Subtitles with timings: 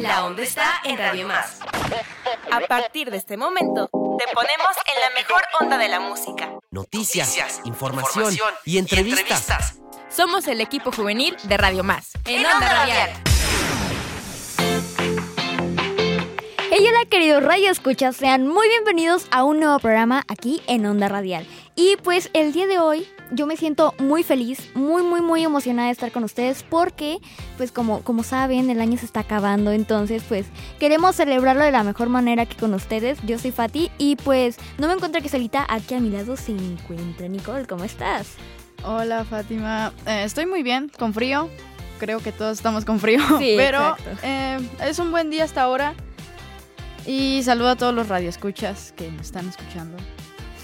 [0.00, 1.58] La onda está en Radio Más.
[2.50, 6.50] A partir de este momento, te ponemos en la mejor onda de la música.
[6.70, 8.34] Noticias, información,
[8.64, 9.78] y, entrevistas.
[10.08, 12.12] Somos el equipo juvenil de Radio Más.
[12.24, 13.10] En, Onda, Radial.
[16.70, 21.10] Hey, hola queridos Radio Escuchas, sean muy bienvenidos a un nuevo programa aquí en Onda
[21.10, 21.46] Radial.
[21.74, 25.86] Y pues el día de hoy yo me siento muy feliz, muy muy muy emocionada
[25.86, 27.18] de estar con ustedes porque
[27.56, 30.46] pues como, como saben el año se está acabando, entonces pues
[30.78, 33.18] queremos celebrarlo de la mejor manera que con ustedes.
[33.24, 36.52] Yo soy Fati y pues no me encuentro que solita, aquí a mi lado se
[36.52, 38.34] encuentra Nicole, ¿cómo estás?
[38.84, 41.48] Hola Fátima, eh, estoy muy bien, con frío,
[41.98, 45.94] creo que todos estamos con frío, Sí, pero eh, es un buen día hasta ahora.
[47.06, 49.96] Y saludo a todos los radioescuchas que me están escuchando.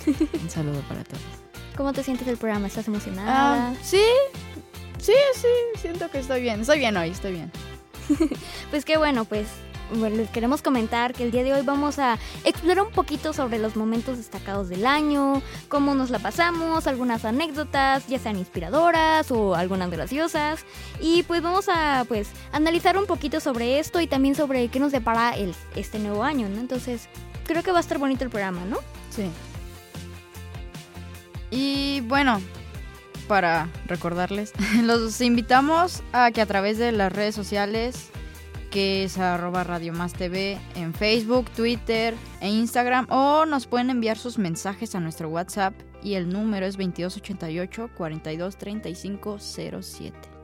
[0.43, 1.46] Un saludo para todos.
[1.77, 2.67] ¿Cómo te sientes del programa?
[2.69, 3.69] ¿Estás emocionada?
[3.71, 4.03] Ah, sí,
[4.99, 5.49] sí, sí,
[5.79, 6.61] siento que estoy bien.
[6.61, 7.53] Estoy bien hoy, estoy bien.
[8.71, 9.47] Pues qué bueno, pues
[9.95, 13.59] bueno, les queremos comentar que el día de hoy vamos a explorar un poquito sobre
[13.59, 19.55] los momentos destacados del año, cómo nos la pasamos, algunas anécdotas, ya sean inspiradoras o
[19.55, 20.65] algunas graciosas.
[21.01, 24.93] Y pues vamos a pues analizar un poquito sobre esto y también sobre qué nos
[24.93, 26.59] depara el, este nuevo año, ¿no?
[26.59, 27.09] Entonces,
[27.47, 28.79] creo que va a estar bonito el programa, ¿no?
[29.11, 29.31] Sí.
[31.51, 32.41] Y bueno,
[33.29, 34.53] para recordarles,
[34.83, 38.11] los invitamos a que a través de las redes sociales,
[38.71, 44.19] que es arroba Radio Más TV, en Facebook, Twitter e Instagram, o nos pueden enviar
[44.19, 50.36] sus mensajes a nuestro WhatsApp y el número es 2288 423507.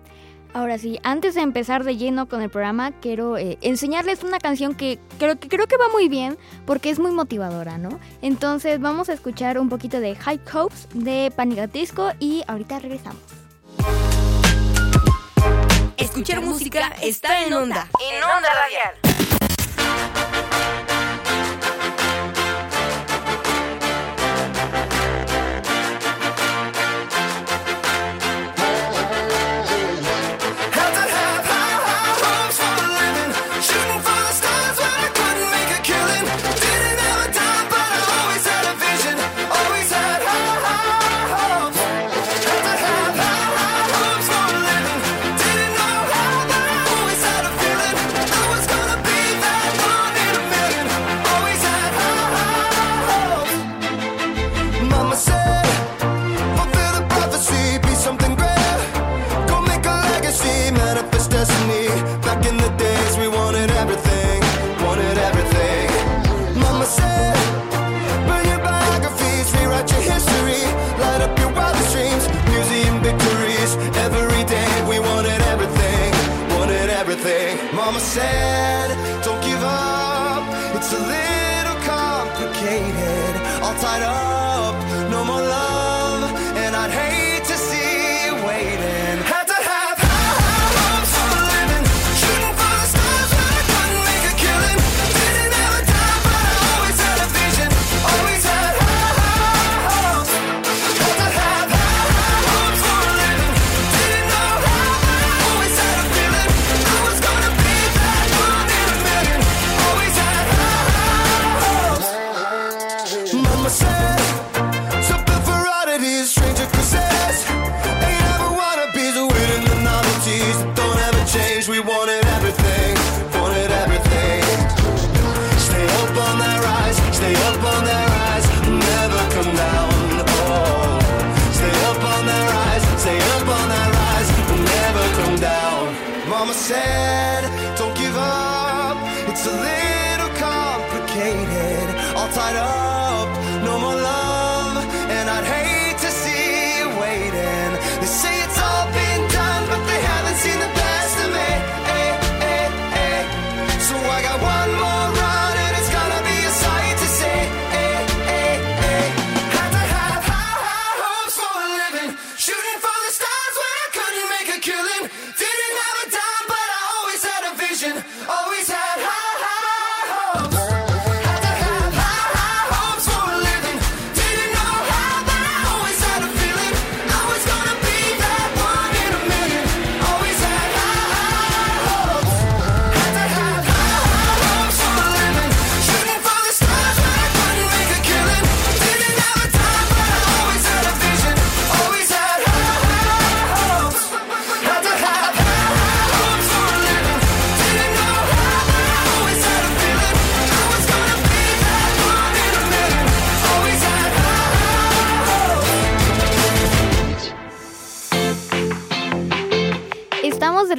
[0.55, 4.75] Ahora sí, antes de empezar de lleno con el programa, quiero eh, enseñarles una canción
[4.75, 6.37] que creo, que creo que va muy bien
[6.67, 7.99] porque es muy motivadora, ¿no?
[8.21, 11.59] Entonces vamos a escuchar un poquito de High Hopes de Panic!
[11.61, 13.23] at Disco y ahorita regresamos.
[15.97, 17.89] Escuchar música está en onda.
[18.13, 19.02] En Onda Radial.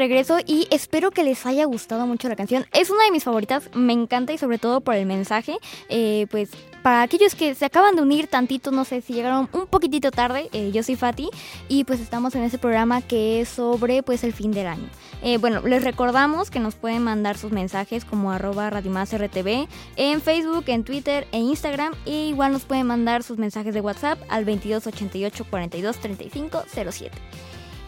[0.04, 2.66] Regreso y espero que les haya gustado mucho la canción.
[2.74, 5.58] Es una de mis favoritas, me encanta y sobre todo por el mensaje.
[5.88, 6.52] Eh, pues
[6.82, 10.50] para aquellos que se acaban de unir tantito, no sé si llegaron un poquitito tarde,
[10.52, 11.30] eh, yo soy Fati
[11.70, 14.90] y pues estamos en ese programa que es sobre pues el fin del año.
[15.22, 19.68] Eh, bueno, les recordamos que nos pueden mandar sus mensajes como arroba Radio Más RTV
[19.96, 21.94] en Facebook, en Twitter e Instagram.
[22.06, 27.12] E igual nos pueden mandar sus mensajes de WhatsApp al 2288 42 35 07.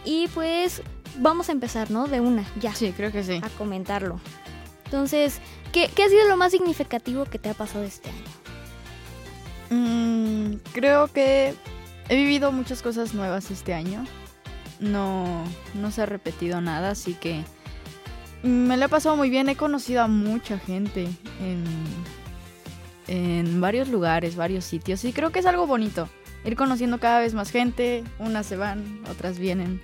[0.06, 0.82] Y pues
[1.18, 2.06] vamos a empezar, ¿no?
[2.06, 3.40] De una, ya, Sí, creo que sí.
[3.42, 4.20] a comentarlo.
[4.84, 5.40] Entonces,
[5.72, 8.20] ¿qué, ¿qué ha sido lo más significativo que te ha pasado este año?
[9.70, 11.54] Mm, creo que
[12.08, 14.04] he vivido muchas cosas nuevas este año.
[14.78, 15.42] No,
[15.74, 17.42] no se ha repetido nada, así que
[18.42, 19.48] me lo he pasado muy bien.
[19.48, 21.08] He conocido a mucha gente
[21.40, 21.64] en,
[23.08, 25.04] en varios lugares, varios sitios.
[25.04, 26.08] Y creo que es algo bonito.
[26.44, 28.04] Ir conociendo cada vez más gente.
[28.20, 29.80] Unas se van, otras vienen.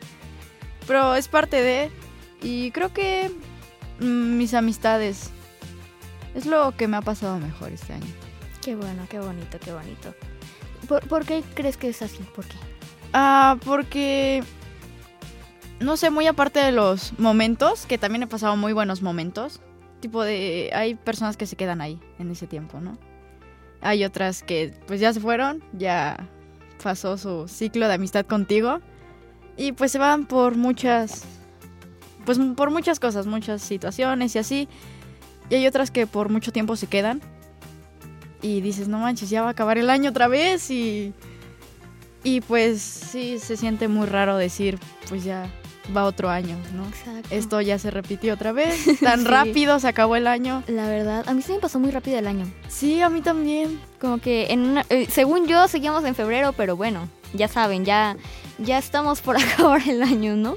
[0.86, 1.90] Pero es parte de...
[2.42, 3.30] Y creo que
[4.00, 5.30] mm, mis amistades
[6.34, 8.06] es lo que me ha pasado mejor este año.
[8.62, 10.14] Qué bueno, qué bonito, qué bonito.
[10.88, 12.22] ¿Por, por qué crees que es así?
[12.34, 12.56] ¿Por qué?
[13.12, 14.42] Ah, porque.
[15.80, 19.60] No sé, muy aparte de los momentos, que también he pasado muy buenos momentos.
[20.00, 20.70] Tipo de.
[20.74, 22.98] Hay personas que se quedan ahí en ese tiempo, ¿no?
[23.80, 26.28] Hay otras que, pues ya se fueron, ya
[26.82, 28.80] pasó su ciclo de amistad contigo.
[29.56, 31.24] Y pues se van por muchas.
[32.24, 34.68] Pues por muchas cosas, muchas situaciones y así.
[35.50, 37.20] Y hay otras que por mucho tiempo se quedan.
[38.40, 41.12] Y dices, no manches, ya va a acabar el año otra vez y.
[42.24, 44.78] Y pues sí, se siente muy raro decir,
[45.08, 45.50] pues ya
[45.96, 46.86] va otro año, ¿no?
[46.86, 47.28] Exacto.
[47.32, 49.26] Esto ya se repitió otra vez, tan Sí.
[49.26, 50.62] rápido se acabó el año.
[50.68, 52.46] La verdad, a mí se me pasó muy rápido el año.
[52.68, 53.80] Sí, a mí también.
[54.00, 58.16] Como que en una, eh, según yo seguíamos en febrero, pero bueno, ya saben, ya
[58.64, 60.56] ya estamos por acabar el año, ¿no?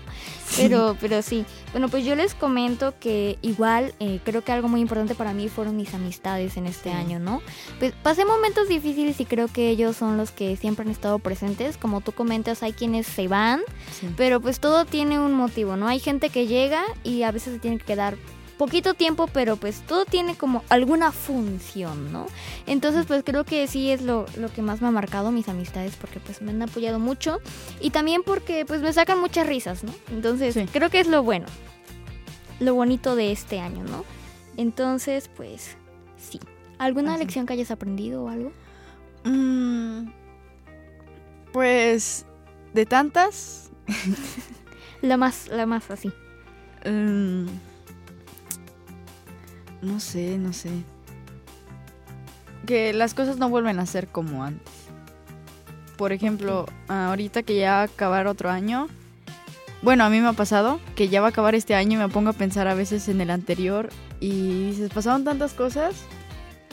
[0.57, 1.43] Pero pero sí.
[1.71, 5.49] Bueno, pues yo les comento que igual eh, creo que algo muy importante para mí
[5.49, 6.95] fueron mis amistades en este Sí.
[6.95, 7.41] año, ¿no?
[7.79, 11.77] Pues pasé momentos difíciles y creo que ellos son los que siempre han estado presentes.
[11.77, 13.61] Como tú comentas, hay quienes se van,
[13.99, 14.07] Sí.
[14.15, 15.87] pero pues todo tiene un motivo, ¿no?
[15.87, 18.15] Hay gente que llega y a veces se tiene que quedar
[18.57, 22.25] poquito tiempo, pero pues todo tiene como alguna función, ¿no?
[22.67, 25.95] Entonces pues creo que sí es lo, lo que más me ha marcado mis amistades
[25.95, 27.39] porque pues me han apoyado mucho
[27.81, 29.91] y también porque pues me sacan muchas risas, ¿no?
[30.11, 30.65] Entonces Sí.
[30.71, 31.45] creo que es lo bueno,
[32.59, 34.05] lo bonito de este año, ¿no?
[34.57, 35.75] Entonces pues
[36.17, 36.39] sí.
[36.77, 37.23] ¿Alguna Así.
[37.23, 38.51] lección que hayas aprendido o algo?
[39.25, 40.07] Mm,
[41.51, 42.25] pues
[42.73, 43.71] de tantas,
[45.01, 46.11] La más, la más así.
[46.85, 47.45] mm,
[49.85, 50.69] no sé, no sé.
[52.65, 54.73] Que las cosas no vuelven a ser como antes.
[55.97, 58.87] Por ejemplo, ahorita que ya va a acabar otro año.
[59.81, 62.09] Bueno, a mí me ha pasado que ya va a acabar este año y me
[62.09, 63.89] pongo a pensar a veces en el anterior
[64.19, 65.95] y dices, pasaron tantas cosas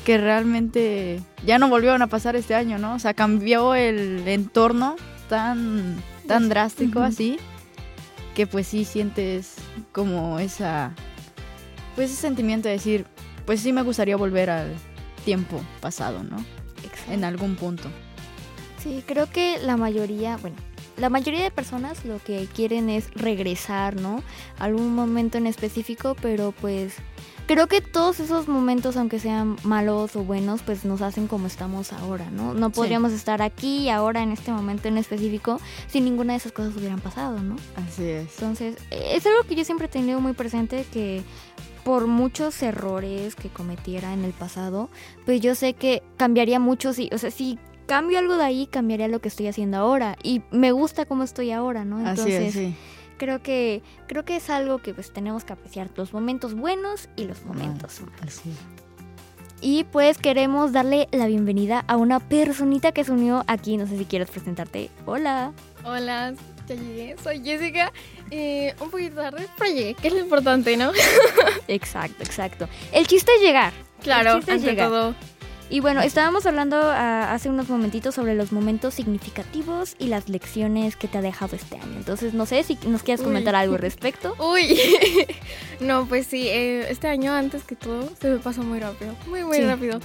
[0.04, 2.94] que realmente ya no volvieron a pasar este año, ¿no?
[2.94, 4.96] O sea, cambió el entorno
[5.28, 7.38] tan, tan drástico así
[8.34, 9.56] que pues sí sientes
[9.92, 10.94] como esa,
[11.94, 13.06] pues ese sentimiento de decir,
[13.46, 14.74] pues sí me gustaría volver al
[15.24, 16.44] tiempo pasado, ¿no?
[17.08, 17.88] En algún punto.
[18.82, 20.56] Sí, creo que la mayoría, bueno,
[20.96, 24.22] la mayoría de personas lo que quieren es regresar, ¿no?
[24.58, 26.94] A algún momento en específico, pero pues
[27.46, 31.92] creo que todos esos momentos, aunque sean malos o buenos, pues nos hacen como estamos
[31.92, 32.54] ahora, ¿no?
[32.54, 36.76] No podríamos estar aquí, ahora, en este momento en específico, si ninguna de esas cosas
[36.76, 37.56] hubieran pasado, ¿no?
[37.76, 38.34] Así es.
[38.34, 41.22] Entonces, es algo que yo siempre he tenido muy presente que
[41.84, 44.88] por muchos errores que cometiera en el pasado,
[45.24, 49.08] pues yo sé que cambiaría mucho si, o sea, si cambio algo de ahí, cambiaría
[49.08, 51.98] lo que estoy haciendo ahora y me gusta cómo estoy ahora, ¿no?
[51.98, 52.76] Así Entonces, es, sí.
[53.18, 57.24] creo que creo que es algo que pues tenemos que apreciar los momentos buenos y
[57.24, 58.38] los momentos malos.
[58.38, 58.52] Así.
[59.60, 63.96] Y pues queremos darle la bienvenida a una personita que se unió aquí, no sé
[63.96, 64.90] si quieres presentarte.
[65.06, 65.52] Hola.
[65.84, 66.34] Hola,
[66.74, 67.16] ya llegué.
[67.22, 67.92] Soy Jessica.
[68.30, 70.90] Eh, un poquito tarde, pero llegué, que es lo importante, ¿no?
[71.68, 72.68] Exacto, exacto.
[72.92, 73.72] El chiste es llegar.
[74.02, 74.88] Claro, ante llegar.
[74.88, 75.14] todo.
[75.70, 80.96] Y bueno, estábamos hablando ah, hace unos momentitos sobre los momentos significativos y las lecciones
[80.96, 81.96] que te ha dejado este año.
[81.96, 83.26] Entonces, no sé si nos quieres Uy.
[83.26, 84.34] comentar algo al respecto.
[84.38, 84.78] Uy,
[85.80, 89.44] no, pues sí, eh, este año antes que todo se me pasó muy rápido, muy,
[89.44, 89.62] muy Sí.
[89.64, 89.98] rápido.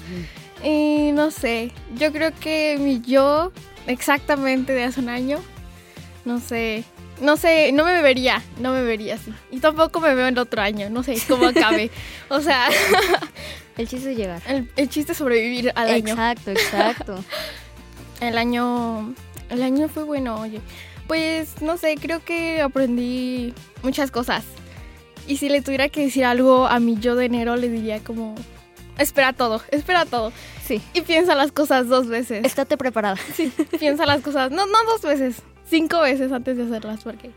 [0.63, 3.51] Y no sé, yo creo que mi yo
[3.87, 5.39] exactamente de hace un año,
[6.27, 6.83] no sé,
[7.21, 9.33] no sé, no me vería, no me vería así.
[9.49, 11.89] Y tampoco me veo en otro año, no sé cómo acabe.
[12.29, 12.67] o sea,
[13.77, 14.41] El chiste es llegar.
[14.47, 16.09] el, el chiste es sobrevivir al año.
[16.09, 17.23] Exacto, exacto.
[18.19, 19.13] El año.
[19.49, 20.59] El año fue bueno, oye.
[21.07, 23.53] Pues no sé, creo que aprendí
[23.83, 24.43] muchas cosas.
[25.27, 28.33] Y si le tuviera que decir algo a mi yo de enero, le diría como,
[28.97, 30.33] espera todo, espera todo.
[30.65, 30.81] Sí.
[30.93, 32.43] Y piensa las cosas dos veces.
[32.43, 33.17] Estate preparada.
[33.35, 37.31] Sí, piensa las cosas, no, no dos veces, cinco veces antes de hacerlas, porque,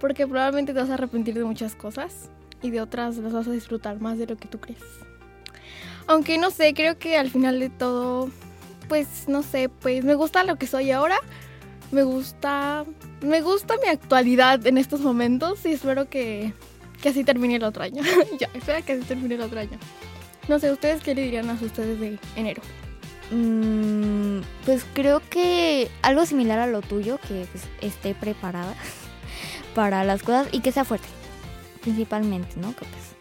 [0.00, 2.30] porque probablemente te vas a arrepentir de muchas cosas
[2.62, 4.82] y de otras las vas a disfrutar más de lo que tú crees.
[6.06, 8.30] Aunque no sé, creo que al final de todo,
[8.88, 11.18] pues no sé, pues me gusta lo que soy ahora,
[11.90, 12.84] me gusta,
[13.20, 16.52] me gusta mi actualidad en estos momentos y espero que,
[17.00, 18.02] que así termine el otro año.
[18.38, 19.78] ya, espera que así termine el otro año.
[20.48, 22.62] No sé, ¿ustedes qué le dirían a ustedes de enero?
[23.30, 28.74] Mm, pues creo que algo similar a lo tuyo, que pues, esté preparada
[29.74, 31.08] para las cosas y que sea fuerte,
[31.80, 32.74] principalmente, ¿no?
[32.74, 33.12] Que pues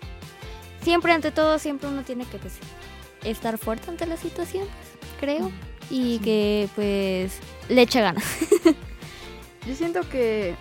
[0.82, 2.56] siempre ante todo, siempre uno tiene que pues,
[3.24, 4.70] estar fuerte ante las situaciones,
[5.20, 5.52] creo,
[5.90, 7.38] y que pues
[7.70, 8.26] le eche ganas.
[9.68, 10.56] Yo siento que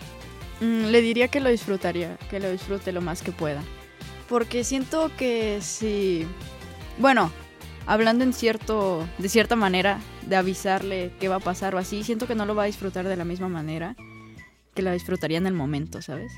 [0.61, 3.63] mm, le diría que lo disfrutaría, que lo disfrute lo más que pueda.
[4.29, 6.27] Porque siento que si,
[6.99, 7.33] bueno,
[7.91, 12.29] hablando en cierto, de cierta manera, de avisarle qué va a pasar o así, siento
[12.29, 13.97] que no lo va a disfrutar de la misma manera
[14.75, 16.33] que la disfrutaría en el momento, ¿sabes?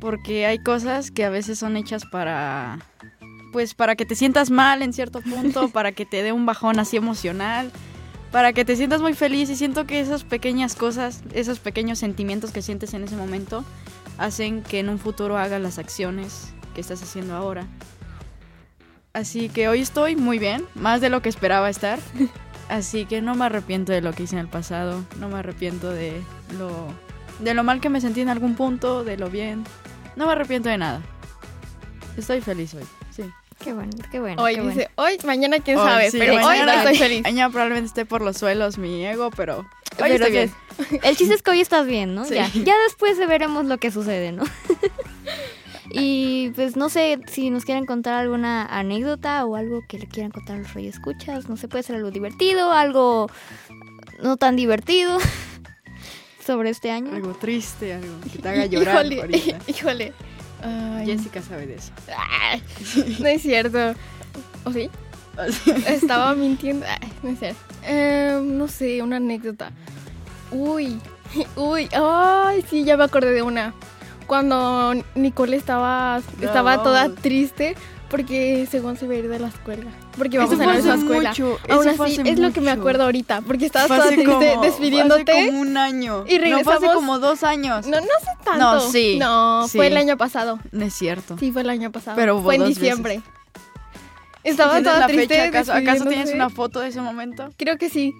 [0.00, 2.80] Porque hay cosas que a veces son hechas para,
[3.52, 6.80] pues, para que te sientas mal en cierto punto, para que te dé un bajón
[6.80, 7.70] así emocional
[8.32, 12.50] para que te sientas muy feliz y siento que esas pequeñas cosas, esos pequeños sentimientos
[12.50, 13.62] que sientes en ese momento
[14.16, 17.66] hacen que en un futuro hagas las acciones que estás haciendo ahora.
[19.12, 21.98] Así que hoy estoy muy bien, más de lo que esperaba estar.
[22.68, 25.90] Así que no me arrepiento de lo que hice en el pasado, no me arrepiento
[25.90, 26.22] de
[26.58, 26.70] lo
[27.40, 29.64] de lo mal que me sentí en algún punto, de lo bien.
[30.16, 31.00] No me arrepiento de nada.
[32.16, 32.84] Estoy feliz hoy.
[33.10, 33.24] Sí.
[33.58, 34.42] Qué bueno, qué bueno.
[34.42, 37.22] Hoy qué dice, hoy, mañana quién Hoy, sabe, sí, pero hoy mañana- estoy feliz.
[37.22, 39.66] Mañana probablemente esté por los suelos mi ego, pero hoy
[39.98, 40.52] Pero estoy bien.
[41.02, 42.24] El chiste es que hoy estás bien, ¿no?
[42.26, 42.34] Sí.
[42.34, 44.44] Ya, ya después veremos lo que sucede, ¿no?
[45.92, 50.30] Y pues no sé si nos quieren contar alguna anécdota o algo que le quieran
[50.32, 51.48] contar a los reyes escuchas.
[51.48, 53.28] No sé, puede ser algo divertido, algo
[54.22, 55.18] no tan divertido
[56.46, 57.14] sobre este año.
[57.14, 59.58] Algo triste, algo que te haga llorar híjole, ahorita.
[59.70, 60.12] híjole.
[60.62, 61.92] Ay, Jessica sabe de eso.
[62.16, 62.62] ay,
[63.18, 63.94] no es cierto.
[64.64, 64.88] ¿O sí?
[65.86, 66.86] Estaba mintiendo.
[66.86, 67.60] Ay, no es cierto.
[67.84, 69.72] Em, no sé, una anécdota.
[70.52, 71.00] Uy,
[71.56, 73.74] uy, ay, sí, ya me acordé de una.
[74.36, 76.82] Cuando Nicole estaba, estaba No.
[76.84, 77.76] toda triste
[78.08, 79.90] porque según se iba a ir de la escuela.
[80.16, 81.28] Porque vamos Eso a la misma hace escuela.
[81.28, 83.42] mucho, Aún así, hace es lo que me acuerdo ahorita.
[83.42, 85.32] Porque estabas toda hace triste como- despidiéndote.
[85.32, 86.24] Hace como un año.
[86.26, 87.86] Y No, fue hace regresamos- como dos años.
[87.86, 88.58] No, no sé tanto.
[88.58, 89.76] No, sí, No, sí.
[89.76, 90.58] fue el año pasado.
[90.70, 91.36] No es cierto.
[91.38, 92.16] Sí, fue el año pasado.
[92.16, 93.20] Pero fue en diciembre.
[94.44, 95.28] Estaba ¿Tienes toda la triste.
[95.28, 95.72] fecha acaso?
[95.72, 97.50] ¿Acaso tienes una foto de ese momento?
[97.56, 98.12] Creo que sí.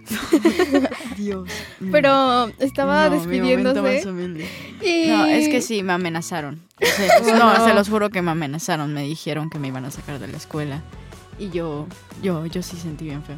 [1.16, 1.48] Dios.
[1.90, 4.46] Pero estaba No, mi momento más despidiéndose.
[4.82, 5.08] Y...
[5.08, 6.62] No, es que sí, me amenazaron.
[6.80, 8.94] Se- no, se los juro que me amenazaron.
[8.94, 10.82] Me dijeron que me iban a sacar de la escuela.
[11.38, 11.86] Y yo,
[12.22, 13.36] yo, yo sí sentí bien feo.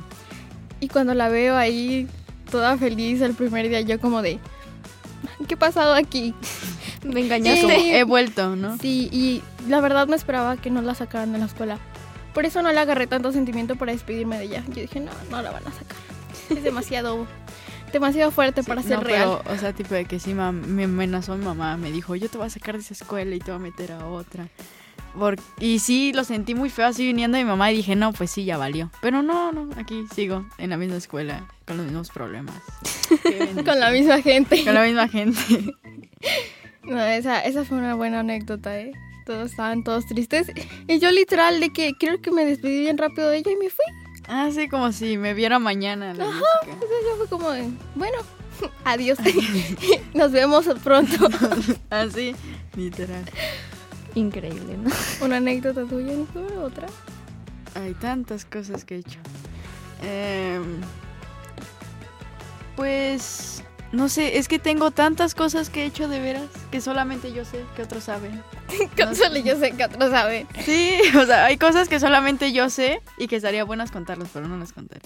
[0.80, 2.06] Y cuando la veo ahí,
[2.50, 4.38] toda feliz el primer día, yo como de.
[5.48, 6.34] ¿Qué ha pasado aquí?
[7.02, 7.78] Me engañaste.
[7.78, 7.90] Sí.
[7.94, 8.76] he vuelto, ¿no?
[8.78, 11.78] Sí, y la verdad me esperaba que no la sacaran de la escuela.
[12.34, 14.64] Por eso no le agarré tanto sentimiento para despedirme de ella.
[14.68, 15.96] Yo dije, no, no la van a sacar.
[16.50, 17.26] Es demasiado,
[17.92, 19.38] demasiado fuerte para ser no, real.
[19.42, 20.42] pero, o sea, tipo de que sí me
[20.84, 21.76] amenazó mi mamá.
[21.76, 23.92] Me dijo, yo te voy a sacar de esa escuela y te voy a meter
[23.92, 24.48] a otra.
[25.60, 28.30] Y sí, lo sentí muy feo así viniendo de mi mamá y dije, no, pues
[28.30, 28.90] sí, ya valió.
[29.00, 32.56] Pero no, no, aquí sigo en la misma escuela, con los mismos problemas.
[33.64, 34.64] Con la misma gente.
[34.64, 35.38] Con la misma gente.
[36.86, 38.92] No, esa, esa fue una buena anécdota, ¿eh?
[39.24, 40.48] Todos estaban todos tristes.
[40.86, 43.70] Y yo literal de que creo que me despedí bien rápido de ella y me
[43.70, 43.84] fui.
[44.26, 46.46] Así como si me viera mañana la música.
[46.62, 48.18] Entonces yo fue como de, bueno,
[48.84, 49.18] adiós.
[50.14, 51.28] Nos vemos pronto.
[51.90, 52.34] Así,
[52.76, 53.24] literal.
[54.14, 54.90] Increíble, ¿no?
[55.24, 56.86] Una anécdota tuya, Nicole, otra.
[57.74, 59.18] Hay tantas cosas que he hecho.
[60.02, 60.80] Em,
[62.76, 67.32] pues, no sé, es que tengo tantas cosas que he hecho de veras que solamente
[67.32, 68.42] yo sé, que otros saben.
[68.96, 70.46] Que solo yo sé que otros saben.
[70.64, 74.48] Sí, o sea, hay cosas que solamente yo sé y que estaría buenas contarlas, pero
[74.48, 75.02] no las contaré.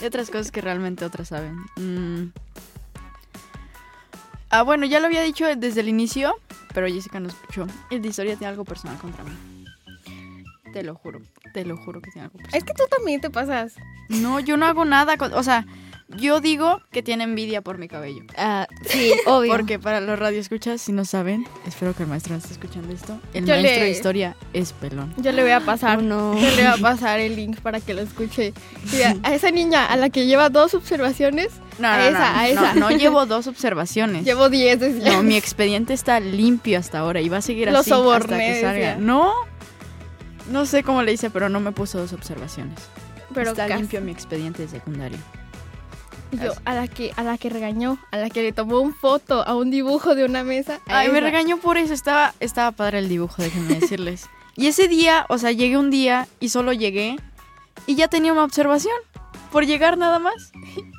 [0.00, 1.56] Y otras cosas que realmente otras saben.
[1.76, 2.32] Mm.
[4.50, 6.34] Ah, bueno, ya lo había dicho desde el inicio,
[6.74, 7.66] pero Jessica no escuchó.
[7.90, 9.30] El de historia tiene algo personal contra mí.
[10.72, 11.20] Te lo juro,
[11.52, 12.58] te lo juro que tiene algo personal.
[12.58, 13.74] Es que tú también te pasas.
[14.08, 15.16] No, yo no hago nada.
[15.16, 15.66] con- o sea,
[16.16, 18.24] Yo digo que tiene envidia por mi cabello.
[18.36, 19.52] Ah, sí, obvio.
[19.52, 23.18] Porque para los radioescuchas, si no saben, espero que el maestro no esté escuchando esto.
[23.32, 25.14] El Yo maestro le- de historia es pelón.
[25.18, 25.98] Yo le voy a pasar.
[25.98, 26.34] Oh, no.
[26.34, 28.52] Yo le voy a pasar el link para que lo escuche.
[28.92, 31.48] Y a, a esa niña a la que lleva dos observaciones,
[31.78, 32.74] No, A no, esa, no, a esa.
[32.74, 34.24] No, llevo dos observaciones.
[34.24, 35.12] llevo 10, decía.
[35.12, 38.60] No, mi expediente está limpio hasta ahora y va a seguir Lo así hasta que
[38.60, 38.72] salga.
[38.72, 38.96] decía.
[38.98, 39.32] No,
[40.50, 42.74] no sé cómo le hice, pero no me puso dos observaciones.
[43.32, 43.78] pero está casi.
[43.80, 45.18] limpio mi expediente de secundaria.
[46.32, 49.46] Yo, a la que a la que regañó, a la que le tomó un foto
[49.46, 50.80] a un dibujo de una mesa.
[50.86, 51.26] Ay, me esa.
[51.26, 51.92] regañó por eso.
[51.92, 54.28] Estaba, estaba padre el dibujo, déjenme decirles.
[54.56, 57.16] Y ese día, o sea, llegué un día y solo llegué
[57.86, 58.94] y ya tenía una observación.
[59.50, 60.52] Por llegar nada más.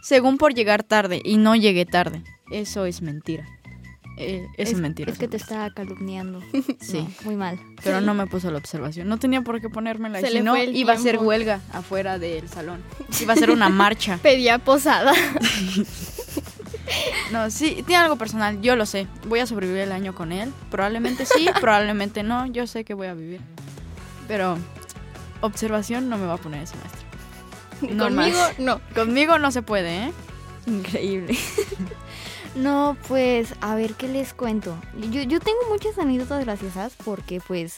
[0.03, 2.23] Según por llegar tarde y no llegué tarde.
[2.51, 3.45] Eso es mentira.
[4.23, 5.11] Eh, es, mentira.
[5.11, 6.41] Es que te está calumniando.
[6.79, 6.99] Sí.
[6.99, 7.59] No, muy mal.
[7.83, 9.07] Pero no me puso la observación.
[9.07, 10.19] No tenía por qué ponérmela.
[10.19, 12.81] Se si no, iba a ser huelga afuera del salón.
[13.19, 14.17] Iba a ser una marcha.
[14.21, 15.13] Pedía posada.
[17.31, 18.61] No, sí, tiene algo personal.
[18.61, 19.07] Yo lo sé.
[19.25, 20.51] Voy a sobrevivir el año con él.
[20.69, 22.47] Probablemente sí, probablemente no.
[22.47, 23.39] Yo sé que voy a vivir.
[24.27, 24.57] Pero
[25.39, 27.95] observación no me va a poner ese maestro.
[27.95, 28.59] No Conmigo, más.
[28.59, 28.81] no.
[28.93, 30.11] Conmigo no se puede, ¿eh?
[30.67, 31.37] Increíble.
[32.55, 34.75] No, pues, a ver, ¿qué les cuento?
[35.11, 37.77] Yo, yo tengo muchas anécdotas graciosas porque, pues,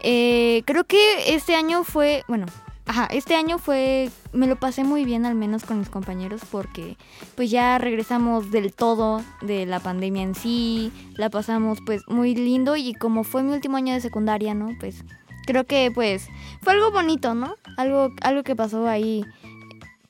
[0.00, 2.46] eh, creo que este año fue, bueno,
[2.86, 6.96] ajá, este año fue, me lo pasé muy bien al menos con mis compañeros porque,
[7.34, 12.76] pues, ya regresamos del todo de la pandemia en sí, la pasamos, pues, muy lindo
[12.76, 14.70] y como fue mi último año de secundaria, ¿no?
[14.80, 15.02] Pues,
[15.46, 16.28] creo que, pues,
[16.62, 17.54] fue algo bonito, ¿no?
[17.78, 19.24] Algo, algo que pasó ahí,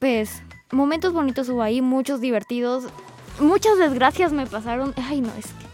[0.01, 2.87] pues, momentos bonitos hubo ahí, muchos divertidos.
[3.41, 4.95] Muchas desgracias me pasaron.
[4.97, 5.65] Ay, no, es que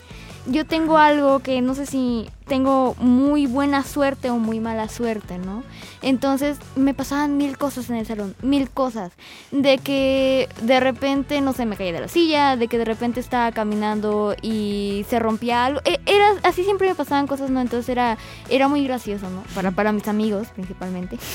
[0.47, 5.37] yo tengo algo que no sé si tengo muy buena suerte o muy mala suerte,
[5.37, 5.62] ¿no?
[6.00, 9.12] Entonces me pasaban mil cosas en el salón, mil cosas.
[9.50, 13.21] De que de repente, no sé, me caía de la silla, de que de repente
[13.21, 15.81] estaba caminando y se rompía algo.
[15.85, 17.61] E- Era, así siempre me pasaban cosas, ¿no?
[17.61, 18.17] Entonces era,
[18.49, 19.43] era muy gracioso, ¿no?
[19.55, 21.19] Para, para mis amigos, principalmente.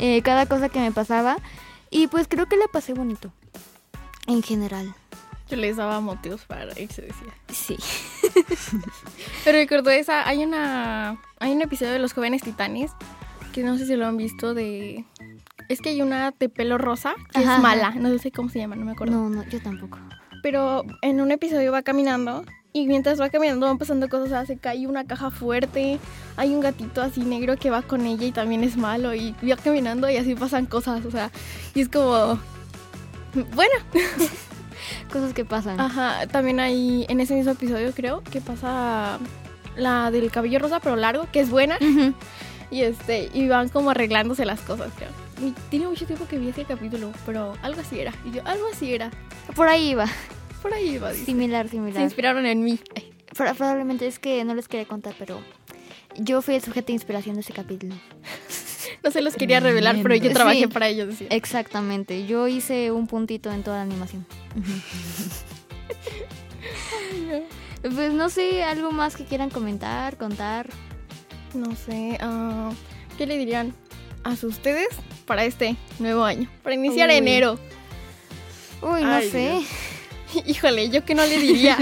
[0.00, 1.38] Eh, cada cosa que me pasaba.
[1.90, 3.32] Y pues creo que la pasé bonito.
[4.28, 4.94] En general.
[5.50, 7.32] Yo les daba motivos para reírse, decía.
[7.48, 7.76] Sí.
[9.44, 12.92] Pero recuerdo esa, hay una hay un episodio de Los Jóvenes Titanes
[13.52, 15.04] que no sé si lo han visto de
[15.68, 17.98] es que hay una de pelo rosa que Ajá, es mala, ajá.
[17.98, 19.14] no sé cómo se llama, no me acuerdo.
[19.14, 19.98] No, no, yo tampoco.
[20.42, 24.46] Pero en un episodio va caminando y mientras va caminando van pasando cosas, o sea,
[24.46, 25.98] se cae una caja fuerte,
[26.36, 29.56] hay un gatito así negro que va con ella y también es malo y va
[29.56, 31.30] caminando y así pasan cosas, o sea,
[31.74, 32.38] y es como
[33.54, 33.74] bueno,
[35.12, 35.78] Cosas que pasan.
[35.80, 39.18] Ajá, también hay en ese mismo episodio creo que pasa
[39.76, 41.78] la del cabello rosa pero largo, que es buena
[42.70, 45.10] y este y van como arreglándose las cosas, creo.
[45.46, 48.12] Y tiene mucho tiempo que vi ese capítulo, pero algo así era.
[48.24, 49.10] Y yo, algo así era.
[49.54, 50.06] Por ahí iba.
[50.62, 51.26] Por ahí iba, dice.
[51.26, 52.02] Similar, Se similar.
[52.02, 52.80] inspiraron en mí.
[52.96, 53.12] Ay,
[53.56, 55.38] probablemente es que no les quería contar, pero
[56.16, 57.94] yo fui el sujeto de inspiración de ese capítulo.
[59.04, 60.34] No se los quería revelar, pero yo Sí.
[60.34, 61.28] trabajé para ellos, decía.
[61.30, 62.26] Exactamente.
[62.26, 64.26] Yo hice un puntito en toda la animación.
[67.94, 70.68] pues no sé, algo más que quieran comentar, contar.
[71.54, 72.70] No sé, ah,
[73.16, 73.74] ¿qué le dirían
[74.24, 74.88] a ustedes
[75.26, 76.48] para este nuevo año?
[76.62, 77.16] Para iniciar Uy.
[77.16, 77.58] enero.
[78.82, 79.60] Uy, no Ay, sé.
[80.46, 81.78] Híjole, ¿yo qué no le diría?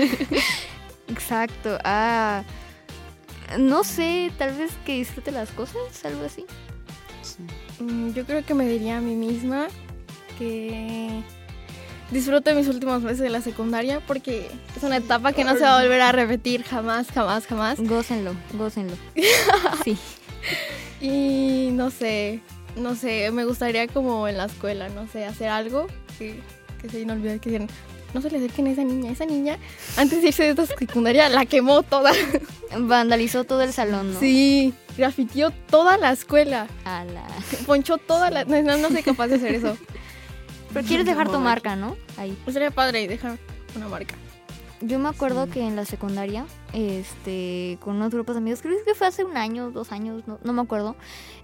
[1.09, 1.79] Exacto.
[1.85, 2.45] Ah,
[3.59, 6.45] no sé, tal vez que disfrute las cosas, algo así.
[7.79, 9.69] Mm, Yo creo que me diría a mí misma
[10.39, 11.23] que
[12.11, 15.79] disfrute mis últimos meses de la secundaria porque es una etapa que no se va
[15.79, 17.81] a volver a repetir jamás, jamás, jamás.
[17.81, 18.97] Gócenlo, gócenlo.
[19.85, 19.99] sí.
[21.01, 22.41] Y no sé,
[22.77, 25.87] no sé, me gustaría como en la escuela, no sé, hacer algo
[26.19, 26.41] que,
[26.81, 27.69] que se inolvidable, que digan,
[28.15, 29.59] no se le acerquen a esa niña, esa niña,
[29.97, 32.13] antes de irse de esta secundaria, la quemó toda.
[32.79, 34.21] Vandalizó todo el salón, ¿no?
[34.21, 37.27] Sí, grafitió toda la escuela, A la...
[37.67, 38.45] ponchó toda la...
[38.45, 39.77] No, no, no soy capaz de hacer eso.
[40.77, 41.97] Pero quieres dejar tu marca, ¿no?
[42.17, 42.37] Ahí.
[42.45, 43.39] Pues sería padre dejar
[43.75, 44.15] una marca.
[44.83, 48.95] Yo me acuerdo que en la secundaria, este, con unos grupos de amigos, creo que
[48.95, 50.97] fue hace un año, dos años, no, no me acuerdo,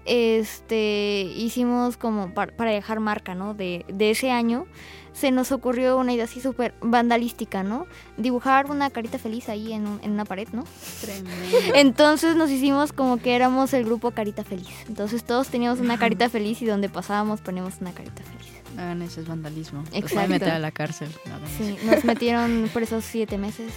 [0.05, 3.55] este, hicimos como par- para dejar marca, ¿no?
[3.55, 4.67] De, de ese año,
[5.13, 7.87] se nos ocurrió una idea así súper vandalística, ¿no?
[8.17, 10.63] Dibujar una carita feliz ahí en, un- en una pared, ¿no?
[11.01, 11.31] Tremendo.
[11.75, 14.69] Entonces nos hicimos como que éramos el grupo Carita Feliz.
[14.87, 18.52] Entonces todos teníamos una carita feliz y donde pasábamos poníamos una carita feliz.
[18.77, 19.83] Hagan eso, es vandalismo.
[19.91, 20.29] Los Exacto.
[20.29, 21.09] meter a la cárcel.
[21.25, 23.71] No Sí, nos metieron por esos siete meses.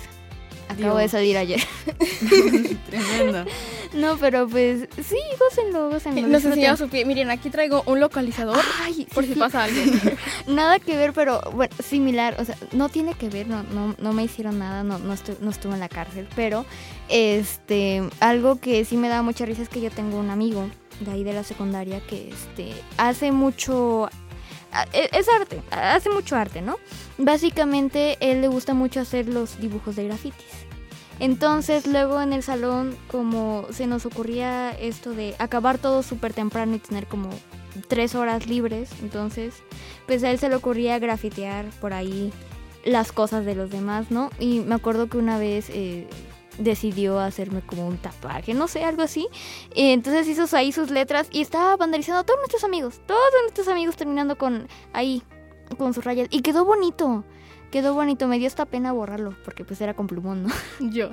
[0.68, 1.60] Acabo de salir ayer.
[2.90, 3.44] Tremendo.
[3.94, 6.26] No, pero pues sí, gócenlo, gócenlo.
[6.26, 7.04] Nos enseñaba su pie.
[7.04, 9.78] Miren, aquí traigo un localizador Ay, por sí, si pasa algo.
[10.48, 14.12] Nada que ver, pero bueno, similar, o sea, no tiene que ver, no, no, no
[14.12, 16.66] me hicieron nada, no, no, estu- no estuve en la cárcel, pero
[17.08, 20.68] este, algo que sí me da mucha risa es que yo tengo un amigo
[21.00, 24.08] de ahí de la secundaria que este, hace mucho,
[24.92, 26.76] es arte, hace mucho arte, ¿no?
[27.18, 30.66] Básicamente él le gusta mucho hacer los dibujos de grafitis.
[31.18, 36.74] Entonces luego en el salón como se nos ocurría esto de acabar todo súper temprano
[36.74, 37.30] y tener como
[37.88, 39.54] tres horas libres, entonces
[40.06, 42.32] pues a él se le ocurría grafitear por ahí
[42.84, 44.30] las cosas de los demás, ¿no?
[44.38, 46.06] Y me acuerdo que una vez eh,
[46.58, 49.28] decidió hacerme como un tatuaje, no sé, algo así.
[49.74, 53.68] Y entonces hizo ahí sus letras y estaba vandalizando a todos nuestros amigos, todos nuestros
[53.68, 55.22] amigos terminando con ahí,
[55.78, 56.28] con sus rayas.
[56.30, 57.24] Y quedó bonito,
[57.70, 60.50] quedó bonito, me dio esta pena borrarlo, porque pues era con plumón, ¿no?
[60.90, 61.10] Yo.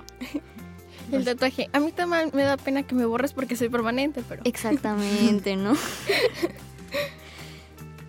[1.11, 1.69] El tatuaje.
[1.73, 4.41] A mí también me da pena que me borres porque soy permanente, pero.
[4.45, 5.73] Exactamente, ¿no?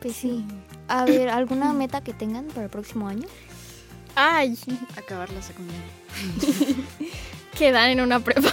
[0.00, 0.44] Pues sí.
[0.86, 3.26] A ver, ¿alguna meta que tengan para el próximo año?
[4.14, 4.58] Ay,
[4.98, 6.03] Acabar la secundaria.
[7.58, 8.50] quedan en una prepa.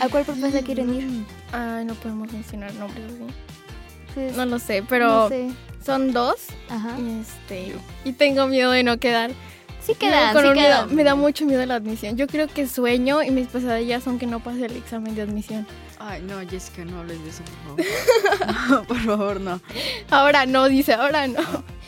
[0.00, 1.24] ¿A cuál propuesta quieren ir?
[1.52, 3.34] Ay, no podemos mencionar nombres así.
[4.14, 5.50] Pues, No lo sé, pero no sé.
[5.84, 6.36] son dos.
[6.68, 6.96] Ajá.
[6.98, 7.74] Y este.
[8.04, 9.30] Y tengo miedo de no quedar.
[9.82, 12.16] Sí quedan, da con sí miedo- me da mucho miedo la admisión.
[12.16, 15.66] Yo creo que sueño y mis pesadillas son que no pase el examen de admisión.
[15.98, 18.66] Ay, no, Jessica, no hables de eso, por favor.
[18.70, 19.60] No, por favor, no.
[20.10, 21.40] Ahora no, dice, ahora no.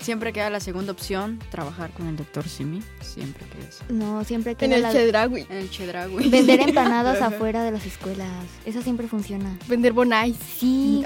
[0.02, 2.82] Siempre queda la segunda opción, trabajar con el doctor Simi.
[3.00, 3.84] Siempre queda eso.
[3.88, 4.92] No, siempre En queda el la...
[4.92, 5.46] Chedraui.
[5.48, 6.28] En el Chedraui.
[6.28, 8.28] Vender empanadas afuera de las escuelas.
[8.64, 9.56] Esa siempre funciona.
[9.68, 10.36] Vender bonais.
[10.58, 11.04] Sí.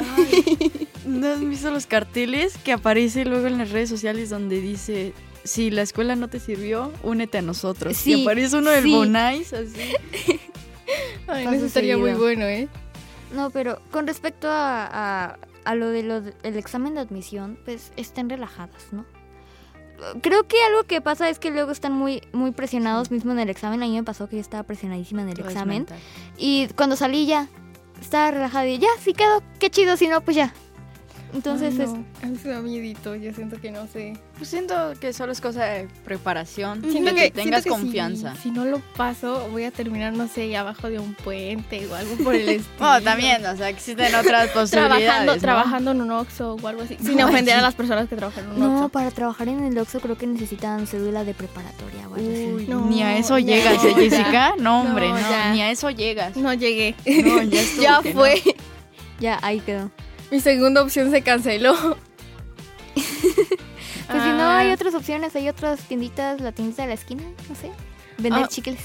[1.05, 5.13] ¿No has visto los carteles que aparece luego en las redes sociales donde dice
[5.45, 7.97] si la escuela no te sirvió, únete a nosotros?
[7.97, 8.93] Sí, y aparece uno del sí.
[8.95, 9.95] Bonais así.
[11.27, 12.69] Ay, eso estaría muy bueno, ¿eh?
[13.35, 14.87] No, pero con respecto a,
[15.33, 19.05] a, a lo de lo del examen de admisión, pues estén relajadas, ¿no?
[20.23, 23.49] Creo que algo que pasa es que luego están muy, muy presionados mismo en el
[23.49, 23.83] examen.
[23.83, 25.87] A mí me pasó que yo estaba presionadísima en el Todo examen.
[26.37, 27.49] Y cuando salí ya,
[28.01, 30.55] estaba relajada y ya, sí quedó, qué chido, si no, pues ya.
[31.35, 32.05] Entonces, Ay, es- no.
[32.45, 34.15] Me da miedito, yo siento que no sé.
[34.39, 36.83] Pues siento que solo es cosa de preparación.
[36.91, 38.35] Siento que, que, te tengas siento que si- confianza.
[38.43, 42.17] Si, no lo paso, voy a terminar, no sé, abajo de un puente o algo
[42.17, 42.75] por el estilo.
[42.79, 45.05] Bueno, también, o sea, existen otras posibilidades.
[45.05, 45.41] Trabajando, ¿no?
[45.41, 46.97] trabajando en un Oxxo o algo así.
[47.03, 48.89] Sin ofender a las personas que trabajan en un no, Oxxo.
[48.91, 52.53] para trabajar en el Oxxo creo que necesitan cédula de preparatoria o algo así.
[52.53, 53.95] Uy, No, ni a eso llegas, ¿eh.
[53.95, 54.55] Jessica?
[54.59, 56.37] No, hombre, No, no, ni a eso llegas.
[56.37, 56.95] No llegué.
[57.25, 58.13] No, ya ya no.
[58.13, 58.43] fue.
[59.19, 59.91] Ya, ahí quedó.
[60.31, 61.75] Mi segunda opción se canceló.
[64.09, 64.59] Pues si no, Ah.
[64.59, 67.73] hay otras opciones, hay otras tienditas, la tiendita de la esquina, no sé.
[68.19, 68.49] Vender Ah.
[68.49, 68.79] chicles.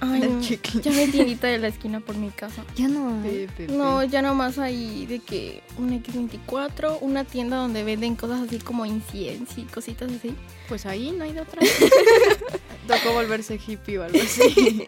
[0.00, 0.42] Ay, Del no.
[0.42, 0.82] chicle.
[0.82, 2.62] Ya no hay tiendita de la esquina por mi casa.
[2.76, 3.46] Ya no hay.
[3.56, 8.58] Pepe, No, ya nomás hay de que un X24, una tienda donde venden cosas así
[8.58, 10.34] como incienso y cositas así.
[10.68, 11.62] Pues ahí no hay de otra.
[12.86, 14.84] Tocó volverse hippie o algo así.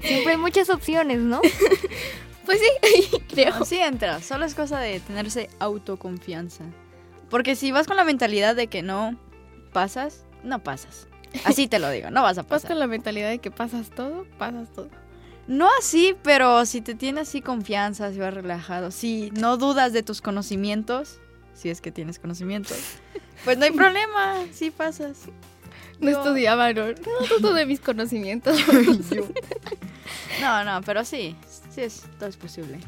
[0.00, 1.42] Siempre hay muchas opciones, ¿no?
[2.50, 3.54] Pues sí, creo.
[3.54, 6.64] Así entra, solo es cosa de tenerse autoconfianza.
[7.28, 9.16] Porque si vas con la mentalidad de que no
[9.72, 11.06] pasas, no pasas.
[11.44, 12.70] Así te lo digo, no vas a Vas pasar.
[12.72, 14.88] con la mentalidad de que pasas todo, pasas todo.
[15.46, 20.02] No así, pero si te tienes así confianza, si vas relajado, si no dudas de
[20.02, 21.20] tus conocimientos,
[21.54, 22.78] si es que tienes conocimientos,
[23.44, 25.18] pues no hay problema, sí pasas.
[26.00, 28.58] No estudiaba, no, no dudo de mis conocimientos.
[30.40, 31.36] No, no, pero sí,
[31.74, 32.78] sí es, todo es posible.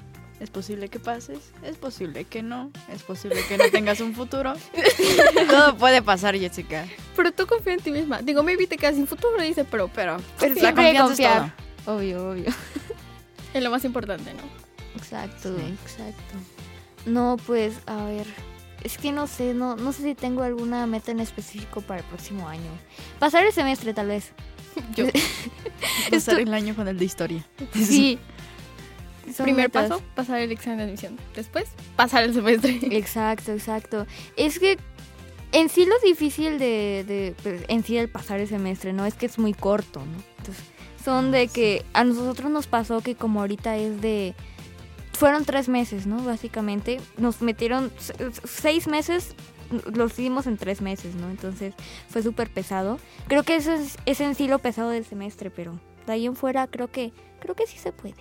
[0.40, 4.54] Es posible que pases, es posible que no, es posible que no tengas un futuro.
[5.48, 6.84] Todo puede pasar, Jessica.
[7.14, 8.22] Pero tú confía en ti misma.
[8.22, 11.54] Digo, maybe te quedas sin futuro, dice, pero, Pero, Pero la confianza es confiar.
[11.84, 11.96] todo.
[11.96, 12.46] Obvio, obvio.
[13.54, 14.42] es lo más importante, ¿no?
[14.96, 15.62] Exacto, Sí.
[15.84, 16.34] exacto.
[17.06, 18.26] No, pues, a ver.
[18.82, 22.06] Es que no sé, no, no sé si tengo alguna meta en específico para el
[22.06, 22.70] próximo año.
[23.20, 24.32] Pasar el semestre, tal vez.
[24.96, 25.06] Yo.
[26.10, 27.46] Pasar el año con el de historia.
[27.74, 28.18] Sí.
[29.32, 29.88] Son Primer metas.
[29.88, 31.16] paso, pasar el examen de admisión.
[31.34, 32.78] Después, pasar el semestre.
[32.96, 34.06] Exacto, exacto.
[34.36, 34.78] Es que
[35.52, 39.04] en sí lo difícil de, de pues, en sí el pasar el semestre, ¿no?
[39.06, 40.22] Es que es muy corto, ¿no?
[40.38, 40.64] Entonces,
[41.04, 44.34] son de que a nosotros nos pasó que como ahorita es de...
[45.12, 46.22] Fueron tres meses, ¿no?
[46.24, 47.00] Básicamente.
[47.16, 48.14] Nos metieron se-
[48.44, 49.34] seis meses,
[49.92, 51.28] los hicimos en tres meses, ¿no?
[51.30, 51.74] Entonces
[52.08, 52.98] fue súper pesado.
[53.28, 56.34] Creo que eso es, es en sí lo pesado del semestre, pero de ahí en
[56.34, 58.16] fuera creo que, creo que sí se puede.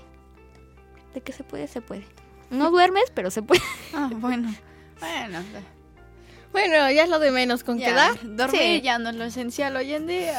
[1.14, 2.04] De que se puede, se puede.
[2.50, 3.62] No duermes, pero se puede.
[3.94, 4.54] Ah, bueno.
[5.00, 5.40] Bueno,
[6.52, 8.12] Bueno, ya es lo de menos con quedar.
[8.24, 8.82] dormir Sí.
[8.82, 10.38] ya no es lo esencial hoy en día.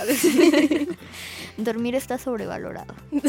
[1.56, 2.94] Dormir está sobrevalorado.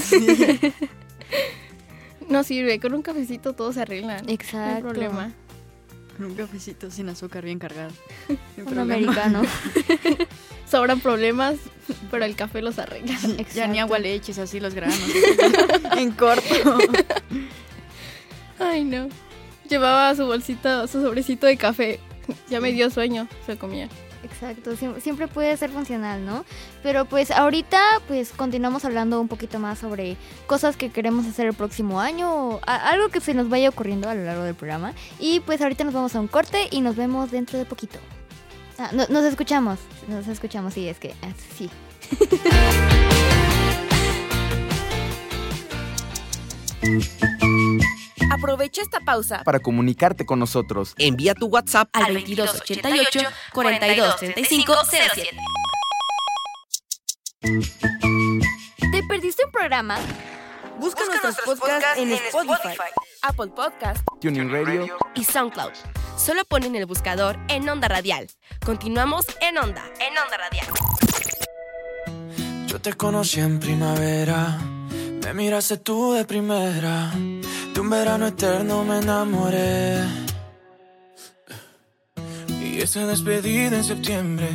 [2.30, 4.22] No sirve, con un cafecito todo se arregla.
[4.22, 4.82] No hay Exacto.
[4.82, 5.32] problema.
[6.20, 7.92] Un cafecito sin azúcar bien cargado.
[8.58, 8.82] Un problema.
[8.96, 9.42] americano.
[10.74, 11.58] Sobran problemas,
[12.10, 13.14] pero el café los arregla.
[13.22, 13.80] Ya ni Exacto.
[13.82, 14.98] agua le eches así los granos.
[15.98, 16.78] en corto.
[18.60, 19.08] Ay, no.
[19.70, 22.00] Llevaba su bolsita, su sobrecito de café.
[22.50, 23.88] Ya me dio sueño, se comía.
[24.24, 26.44] Exacto, siem- siempre puede ser funcional, ¿no?
[26.82, 30.16] Pero pues ahorita pues continuamos hablando un poquito más sobre
[30.48, 34.16] cosas que queremos hacer el próximo año, o algo que se nos vaya ocurriendo a
[34.16, 34.94] lo largo del programa.
[35.20, 38.00] Y pues ahorita nos vamos a un corte y nos vemos dentro de poquito.
[38.78, 41.70] Ah, no- nos escuchamos, nos escuchamos, sí, es que ah, sí.
[48.32, 50.94] Aprovecha esta pausa para comunicarte con nosotros.
[50.98, 53.20] Envía tu WhatsApp al 2288
[53.54, 55.30] 4235 07.
[58.92, 59.98] ¿Te perdiste un programa?
[60.80, 62.78] Busca, nuestros podcasts en Spotify,
[63.22, 64.98] Apple Podcast Tuning Radio.
[65.16, 65.72] y SoundCloud.
[66.18, 68.28] Solo pon en el buscador en Onda Radial.
[68.66, 70.68] Continuamos en Onda, en Onda Radial.
[72.68, 74.58] Yo te conocí en primavera,
[75.24, 80.00] me miraste tú de primera, de un verano eterno me enamoré.
[82.48, 84.48] Y esa despedida en septiembre,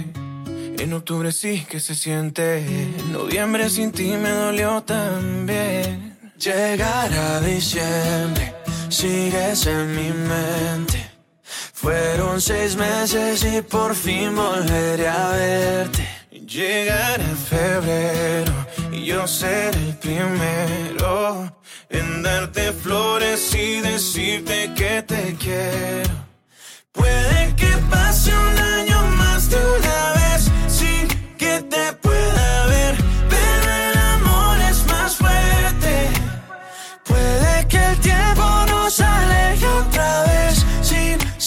[0.78, 6.07] en octubre sí que se siente, en noviembre sin ti me dolió también.
[6.38, 8.55] Llegar a diciembre,
[8.88, 11.11] sigues en mi mente.
[11.72, 16.09] Fueron seis meses y por fin volveré a verte.
[16.31, 18.53] Llegará febrero
[18.92, 21.53] y yo seré el primero
[21.90, 26.24] en darte flores y decirte que te quiero.
[26.92, 30.17] Puede que pase un año más de una vez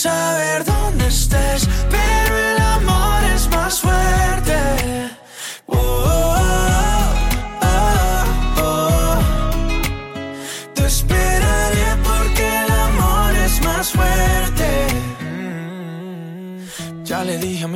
[0.01, 0.70] saber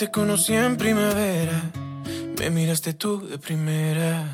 [0.00, 1.60] Te conocí en primavera,
[2.38, 4.24] me miraste tú de primera.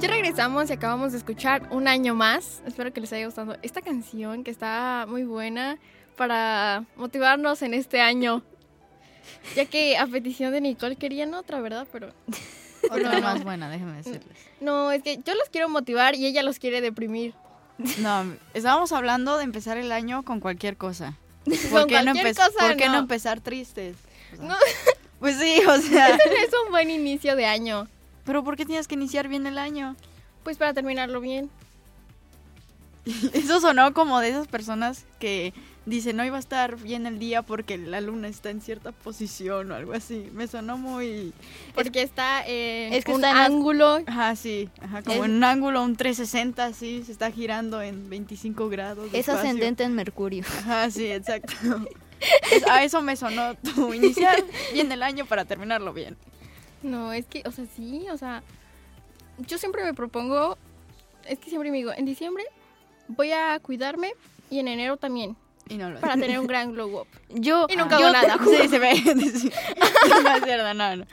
[0.00, 2.64] Ya regresamos y acabamos de escuchar un año más.
[2.66, 5.78] Espero que les haya gustado esta canción que está muy buena
[6.16, 8.42] para motivarnos en este año.
[9.54, 11.86] Ya que a petición de Nicole querían otra, ¿verdad?
[11.92, 12.12] Pero
[12.90, 13.20] Otra no.
[13.20, 14.36] más buena, déjenme decirles.
[14.60, 17.34] no, es que yo los quiero motivar y ella los quiere deprimir.
[17.98, 21.14] No, estábamos hablando de empezar el año con cualquier cosa.
[21.46, 22.98] Con ¿Por qué, no, cualquier empe- cosa, por qué no no.
[22.98, 23.96] empezar tristes?
[24.32, 24.54] O sea, No.
[25.20, 26.08] Pues sí, o sea.
[26.16, 27.88] es un buen inicio de año.
[28.24, 29.96] Pero ¿por qué tienes que iniciar bien el año?
[30.42, 31.48] Pues para terminarlo bien.
[33.32, 35.54] Eso sonó como de esas personas que
[35.86, 39.70] dicen no iba a estar bien el día porque la luna está en cierta posición
[39.70, 40.28] o algo así.
[40.34, 41.32] Me sonó muy...
[41.74, 44.00] Porque está en es que un está ángulo.
[44.06, 44.68] Ajá, sí.
[44.82, 47.02] Ajá, como Es- en un ángulo, un 360, así.
[47.04, 49.12] Se está girando en 25 grados.
[49.12, 49.40] de Es espacio.
[49.48, 50.44] ascendente en Mercurio.
[50.58, 51.52] Ajá, sí, exacto.
[52.70, 56.16] A eso me sonó tu iniciar bien el año para terminarlo bien.
[56.82, 58.42] No, es que, o sea, sí, o sea,
[59.38, 60.56] yo siempre me propongo,
[61.28, 62.44] es que siempre me digo, en diciembre
[63.08, 64.12] voy a cuidarme
[64.50, 65.36] y en enero también.
[65.68, 67.08] Y no lo para tener un gran glow up.
[67.30, 68.38] Yo, Y nunca yo hago nada.
[68.44, 68.94] Sí, se ve.
[69.04, 69.50] Sí.
[70.22, 71.04] No es cierto, no, no.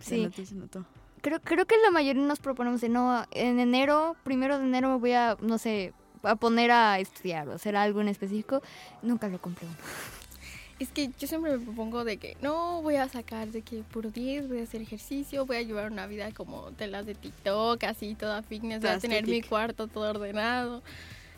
[0.00, 0.22] Se Sí.
[0.24, 0.84] notó, se notó.
[1.22, 4.96] creo, creo que la mayoría nos proponemos de no, en enero, primero de enero me
[4.96, 8.62] voy a, no sé, a poner a estudiar o hacer algo en específico.
[9.02, 9.76] Nunca lo cumple uno.
[10.78, 14.10] Es que yo siempre me propongo de que no voy a sacar de que puro
[14.10, 17.84] 10, voy a hacer ejercicio, voy a llevar una vida como de las de TikTok,
[17.84, 20.82] así toda fitness, voy a tener mi cuarto todo ordenado.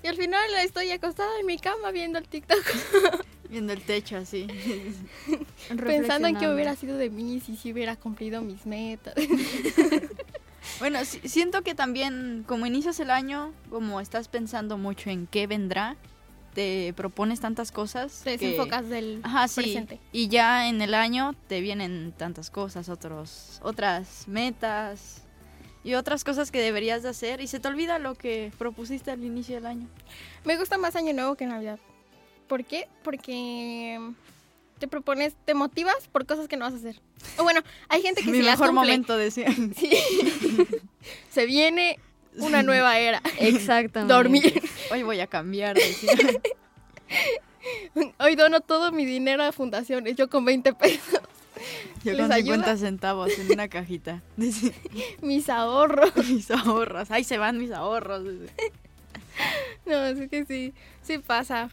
[0.05, 2.63] Y al final estoy acostada en mi cama viendo el TikTok,
[3.49, 4.47] Viendo el techo así.
[5.69, 9.15] pensando en qué hubiera sido de mí si sí hubiera cumplido mis metas.
[10.81, 15.47] Bueno, si- siento que también como inicias el año, como estás pensando mucho en qué
[15.47, 15.95] vendrá,
[16.55, 18.23] te propones tantas cosas.
[18.25, 19.61] Te que- desenfocas del Ajá, sí.
[19.63, 20.01] presente.
[20.11, 25.23] Y ya en el año te vienen tantas cosas, otros, otras metas
[25.85, 29.23] y otras cosas que deberías de hacer y se te olvida lo que propusiste al
[29.23, 29.87] inicio del año.
[30.45, 31.79] Me gusta más Año Nuevo que Navidad.
[32.49, 32.89] ¿Por qué?
[33.03, 34.01] Porque
[34.79, 37.01] te propones, te motivas por cosas que no vas a hacer.
[37.37, 39.47] O bueno, hay gente que Mi si las mejor cumple, momento decía.
[39.77, 39.91] Sí.
[41.29, 41.99] Se viene
[42.39, 43.23] una nueva era.
[43.39, 44.13] Exactamente.
[44.13, 44.63] Dormir.
[44.91, 45.77] Hoy voy a cambiar.
[48.19, 50.17] Hoy dono todo mi dinero a fundaciones.
[50.17, 51.21] Yo con 20 pesos.
[52.05, 52.55] Yo ¿Les con ayuda?
[52.57, 54.23] 50 centavos en una cajita.
[55.23, 56.15] Mis ahorros.
[56.29, 57.11] mis ahorros.
[57.11, 58.23] Ahí se van mis ahorros.
[59.87, 60.73] No, es que sí.
[61.03, 61.69] Sí pasa.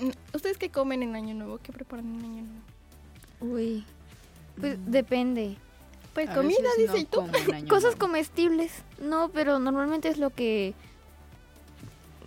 [0.00, 1.58] Mm, ¿Ustedes qué comen en Año Nuevo?
[1.62, 3.54] ¿Qué preparan en Año Nuevo?
[3.56, 3.84] Uy.
[4.58, 5.56] Pues depende.
[6.14, 7.20] Pues A comida, dice no y tú.
[7.68, 7.98] Cosas nuevo.
[7.98, 8.72] comestibles.
[9.02, 10.74] No, pero normalmente es lo que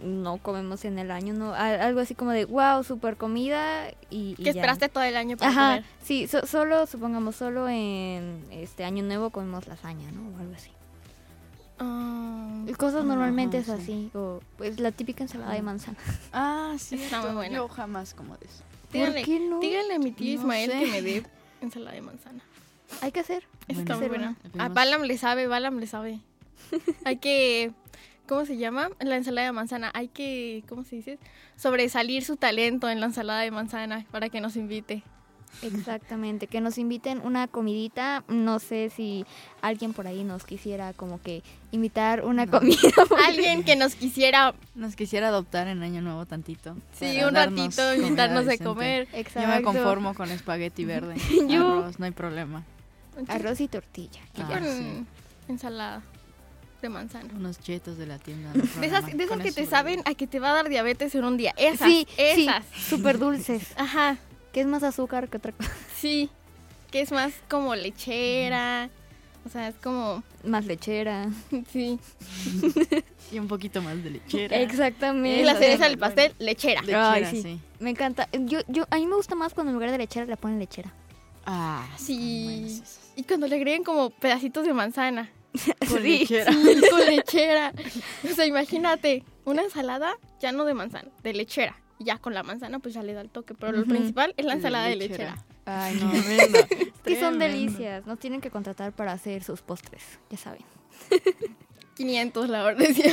[0.04, 4.36] no comemos en el año, no, Al- algo así como de wow, super comida y,
[4.38, 5.86] y Que esperaste todo el año para Ajá, comer.
[6.04, 10.22] sí, so- solo supongamos solo en este año nuevo comemos lasaña, ¿no?
[10.36, 10.70] O algo así.
[11.80, 15.98] Ah, Cosas normalmente es así, o pues la típica ensalada de manzana.
[16.34, 16.96] Ah, sí.
[17.02, 17.56] Está muy buena.
[17.56, 18.64] Yo jamás como de eso.
[18.92, 19.60] díganle, qué no?
[19.60, 20.80] díganle a mi tío Ismael sé.
[20.80, 21.24] que me dé
[21.62, 22.42] ensalada de manzana.
[23.02, 23.44] Hay que hacer.
[23.68, 24.36] Bueno, está muy buena.
[24.54, 24.64] una.
[24.64, 24.76] A Vemos.
[24.76, 26.20] Balam le sabe, Balam le sabe.
[27.06, 27.72] Hay que,
[28.30, 28.90] ¿cómo se llama?
[29.02, 29.92] La ensalada de manzana.
[29.94, 31.20] Hay que, ¿cómo se dice?
[31.58, 35.04] Sobresalir su talento en la ensalada de manzana para que nos invite.
[35.64, 39.26] Exactamente, que nos inviten una comidita, no sé si
[39.64, 42.52] alguien por ahí nos quisiera como que invitar una No.
[42.60, 42.78] comida.
[43.28, 46.78] Alguien que nos quisiera, Nos quisiera adoptar en año nuevo tantito.
[46.94, 48.64] sí, un ratito, invitarnos a decente.
[48.64, 49.08] comer.
[49.12, 49.50] Exacto.
[49.50, 51.16] Yo me conformo con espagueti verde.
[51.50, 52.64] Yo- Arroz, no hay problema.
[53.28, 54.22] Arroz y tortilla.
[54.38, 54.60] y Ah, ya.
[54.60, 55.06] Con sí.
[55.48, 56.04] ensalada
[56.82, 57.30] de manzana.
[57.36, 58.52] Unos chetos de la tienda.
[58.54, 61.24] De esas, de esas que te saben a que te va a dar diabetes en
[61.26, 61.54] un día.
[61.58, 62.64] Esas, sí, esas.
[62.74, 63.64] sí, súper dulces.
[63.78, 64.18] Ajá,
[64.54, 65.72] Que es más azúcar que otra cosa.
[65.96, 66.30] sí.
[66.92, 68.90] Que es más como lechera.
[69.46, 71.30] O sea, es como, Más lechera.
[71.72, 72.00] sí.
[73.32, 74.58] Y un poquito más de lechera.
[74.58, 75.42] Exactamente.
[75.42, 76.82] Y la cereza del pastel, lechera.
[76.82, 77.42] Lechera, Ay, sí.
[77.44, 77.60] sí.
[77.80, 78.28] Me encanta.
[78.34, 80.92] Yo, yo, a mí me gusta más cuando en lugar de lechera le ponen lechera.
[81.46, 82.82] Ah, Sí.
[83.16, 85.30] Y cuando le agreguen como pedacitos de manzana.
[85.90, 86.20] Con Sí.
[86.20, 86.52] lechera.
[86.54, 87.74] Sí, con lechera.
[88.24, 91.76] O sea, imagínate, una ensalada ya no de manzana, de lechera.
[91.98, 93.54] Y ya con la manzana pues ya le da el toque.
[93.56, 95.44] Pero lo principal es la ensalada de lechera.
[95.66, 96.10] Ay, no.
[96.12, 96.60] Tremendo.
[97.04, 98.06] que son delicias.
[98.06, 100.02] Nos tienen que contratar para hacer sus postres.
[100.30, 100.62] Ya saben.
[101.96, 102.88] 500 la orden.
[102.94, 103.12] decía.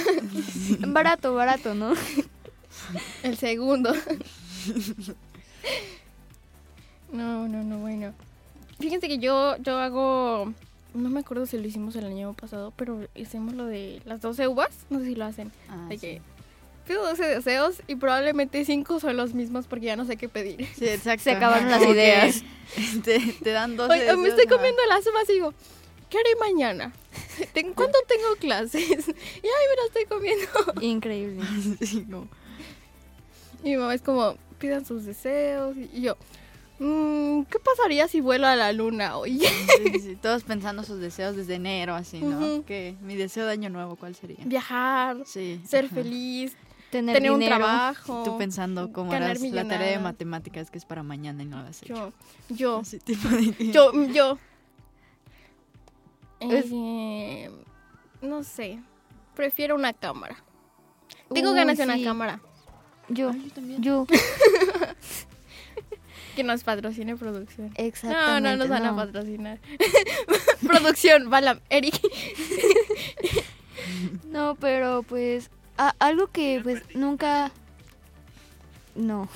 [0.86, 1.94] Barato, barato, ¿no?
[3.24, 3.92] El segundo.
[7.12, 8.12] No, no, no, bueno.
[8.78, 10.52] Fíjense que yo, yo hago.
[10.96, 14.48] No me acuerdo si lo hicimos el año pasado, pero hicimos lo de las 12
[14.48, 14.70] uvas.
[14.90, 15.52] No sé si lo hacen.
[15.68, 16.00] Ah, de sí.
[16.00, 16.22] que
[16.86, 20.66] pido 12 deseos y probablemente 5 son los mismos porque ya no sé qué pedir.
[20.76, 21.24] Sí, exacto.
[21.24, 22.42] Se acabaron las ideas.
[23.04, 25.54] Te, te dan dos Hoy, hoy me estoy comiendo las uvas y digo,
[26.10, 26.92] ¿qué haré mañana?
[27.74, 28.82] ¿Cuándo tengo clases?
[29.08, 30.46] Y ay, me la estoy comiendo.
[30.80, 31.44] Increíble.
[31.80, 32.04] Sí,
[33.62, 35.76] Y mi mamá es como, pidan sus deseos.
[35.76, 36.16] Y yo,
[36.78, 39.38] "Mm, ¿qué pasaría si vuelo a la luna hoy?
[39.40, 42.38] sí, sí, sí, Todos pensando sus deseos desde enero, así, ¿no?
[42.38, 42.64] Ujú.
[42.64, 44.38] Que mi deseo de año nuevo, ¿cuál sería?
[44.44, 45.60] Viajar, Sí.
[45.66, 45.94] ser ajá.
[45.94, 46.56] feliz,
[46.90, 48.22] Tener, tener un trabajo.
[48.24, 51.68] Tú pensando cómo harás la tarea de matemáticas que es para mañana y no la
[51.68, 52.12] has hecho.
[52.48, 54.38] Yo, yo, tipo de yo, yo.
[56.40, 57.50] Es- Eh,
[58.22, 58.80] no sé,
[59.34, 60.36] prefiero una cámara.
[61.32, 62.04] Tengo Uy, ganas de una sí.
[62.04, 62.40] cámara.
[63.08, 63.82] Yo, Ay, yo también.
[63.82, 64.06] yo.
[66.36, 67.68] Que nos patrocine producción.
[67.68, 68.50] No, Exactamente.
[68.50, 69.58] no nos van a patrocinar.
[70.66, 71.98] producción, Balam, Eric.
[74.30, 77.50] No, pero pues a- algo que pues nunca
[78.94, 79.28] no.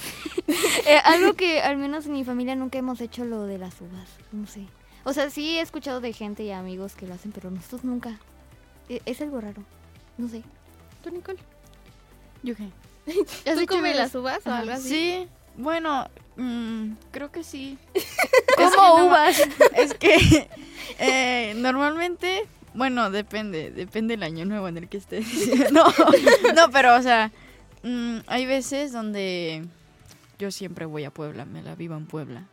[0.86, 4.08] Eh, algo que al menos en mi familia nunca hemos hecho lo de las uvas,
[4.32, 4.66] no sé.
[5.04, 8.18] O sea, sí he escuchado de gente y amigos que lo hacen, pero nosotros nunca.
[8.88, 9.62] E- Es algo raro.
[10.18, 10.42] No sé.
[11.02, 11.38] ¿Tú, Nicole?
[12.42, 12.68] ¿Yo qué?
[13.50, 14.88] ¿Has ¿Tú comes las uvas o algo así?
[14.88, 17.78] Sí, bueno, mm, creo que sí.
[18.56, 19.40] Como uvas.
[19.76, 20.48] Es que
[20.98, 25.26] eh, normalmente, bueno, depende, depende del año nuevo en el que estés.
[25.72, 25.84] No,
[26.54, 27.32] no, pero o sea,
[27.82, 29.64] mm, hay veces donde
[30.38, 32.46] yo siempre voy a Puebla, me la vivo en Puebla.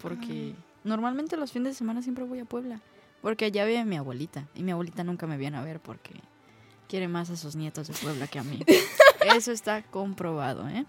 [0.00, 0.54] Porque
[0.84, 2.80] normalmente los fines de semana siempre voy a Puebla.
[3.20, 4.46] Porque allá vive mi abuelita.
[4.54, 6.12] Y mi abuelita nunca me viene a ver porque
[6.88, 8.60] quiere más a sus nietos de Puebla que a mí.
[9.34, 10.86] Eso está comprobado, ¿eh?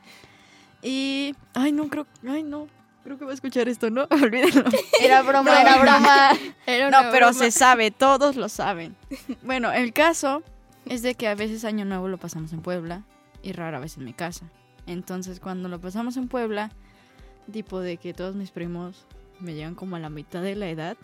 [0.82, 1.36] Y.
[1.54, 2.06] Ay, no, creo.
[2.28, 2.68] Ay, no.
[3.04, 4.04] Creo que va a escuchar esto, ¿no?
[4.10, 4.64] Olvídenlo.
[5.02, 5.60] Era broma, No.
[5.60, 6.30] era broma.
[6.66, 7.34] Era No, pero broma.
[7.34, 8.96] se sabe, todos lo saben.
[9.44, 10.44] Bueno, el caso
[10.86, 13.04] es de que a veces Año Nuevo lo pasamos en Puebla
[13.42, 14.46] y rara vez en mi casa.
[14.86, 16.72] Entonces, cuando lo pasamos en Puebla,
[17.52, 19.06] tipo de que todos mis primos
[19.40, 20.98] me llegan como a la mitad de la edad,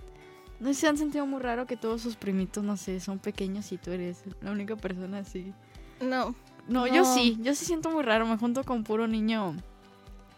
[0.59, 3.71] no sé, se han sentido muy raro que todos sus primitos, no sé, son pequeños
[3.71, 5.53] y tú eres la única persona así.
[6.01, 6.35] No.
[6.67, 9.55] No, yo sí, yo sí siento muy raro, me junto con puro niño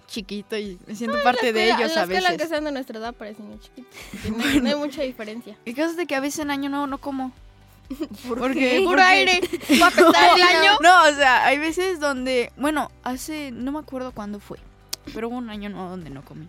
[0.08, 2.26] chiquito y me siento parte de ellos la a veces.
[2.30, 3.94] aunque sean de nuestra edad, parecen niños chiquitos.
[4.38, 5.58] No, hay- no hay mucha diferencia.
[5.66, 7.32] El caso es de que a veces en Año Nuevo no como.
[8.28, 9.40] Porque, Puro aire.
[9.82, 10.72] Va a pesar el año.
[10.82, 14.58] No, o sea, hay veces donde, bueno, hace, no me acuerdo cuándo fue,
[15.14, 16.48] pero hubo un año nuevo donde no comí.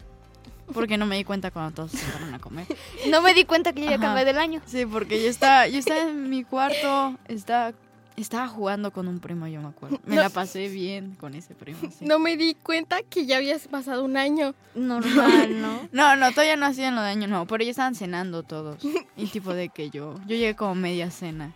[0.75, 2.67] Porque no me di cuenta cuando todos se sentaron a comer.
[3.09, 4.01] No me di cuenta que ya Ajá.
[4.01, 4.61] cambié del año.
[4.67, 7.73] Sí, porque yo estaba, yo estaba en mi cuarto, estaba,
[8.21, 9.99] estaba jugando con un primo, yo me acuerdo.
[10.07, 10.23] Me No.
[10.23, 11.79] la pasé bien con ese primo.
[11.97, 12.05] sí.
[12.05, 14.55] No me di cuenta que ya habías pasado un año.
[14.75, 15.89] Normal, ¿no?
[15.93, 18.79] No, no, todavía no hacían lo de año nuevo, pero ya estaban cenando todos.
[19.17, 21.53] Y tipo de que yo, yo llegué como media cena.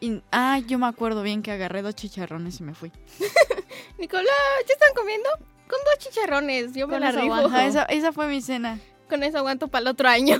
[0.00, 2.90] Y, ah, yo me acuerdo bien que agarré dos chicharrones y me fui.
[3.98, 4.26] Nicolás,
[4.66, 5.28] ¿ya están comiendo?
[5.68, 6.74] Con dos chicharrones.
[6.74, 7.34] Yo me la rifo.
[7.34, 8.78] Ajá, esa, esa fue mi cena.
[9.08, 10.38] Con eso aguanto para el otro año.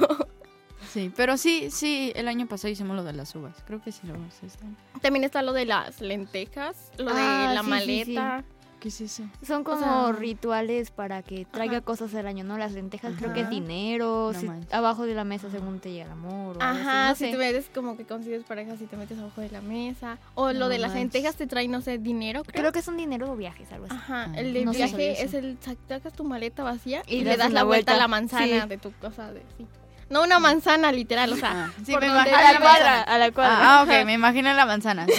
[0.92, 3.54] Sí, pero sí, sí, el año pasado hicimos lo de las uvas.
[3.66, 4.60] Creo que sí lo vamos a hacer.
[5.00, 8.44] También está lo de las lentejas, lo Ah, de la sí, sí, maleta.
[8.78, 9.22] ¿Qué es eso?
[9.42, 11.84] Son como sea- rituales para que traiga Ajá.
[11.86, 12.58] cosas del año, ¿no?
[12.58, 14.72] Las lentejas creo que es dinero, No si- manches.
[14.72, 16.58] abajo de la mesa según te llega el amor.
[16.58, 17.30] o así, Ajá, no si sé.
[17.32, 20.18] te metes como que consigues pareja, si te metes abajo de la mesa.
[20.34, 22.60] O lo de las lentejas te trae, no sé, dinero, creo.
[22.60, 23.94] Creo que son dinero o viajes, algo así.
[23.96, 27.36] Ajá, Ah, el de viaje es el sac- sacas tu maleta vacía y, Y le
[27.38, 28.68] das la vuelta a la manzana Sí.
[28.68, 29.66] de tu cosa de sí.
[30.08, 33.18] No una manzana literal, o sea, Ah, sí, por me imagino A la cuadra, a
[33.18, 33.56] la cuadra.
[33.78, 35.04] Ah, ok, me imagino la manzana.
[35.06, 35.12] Sí,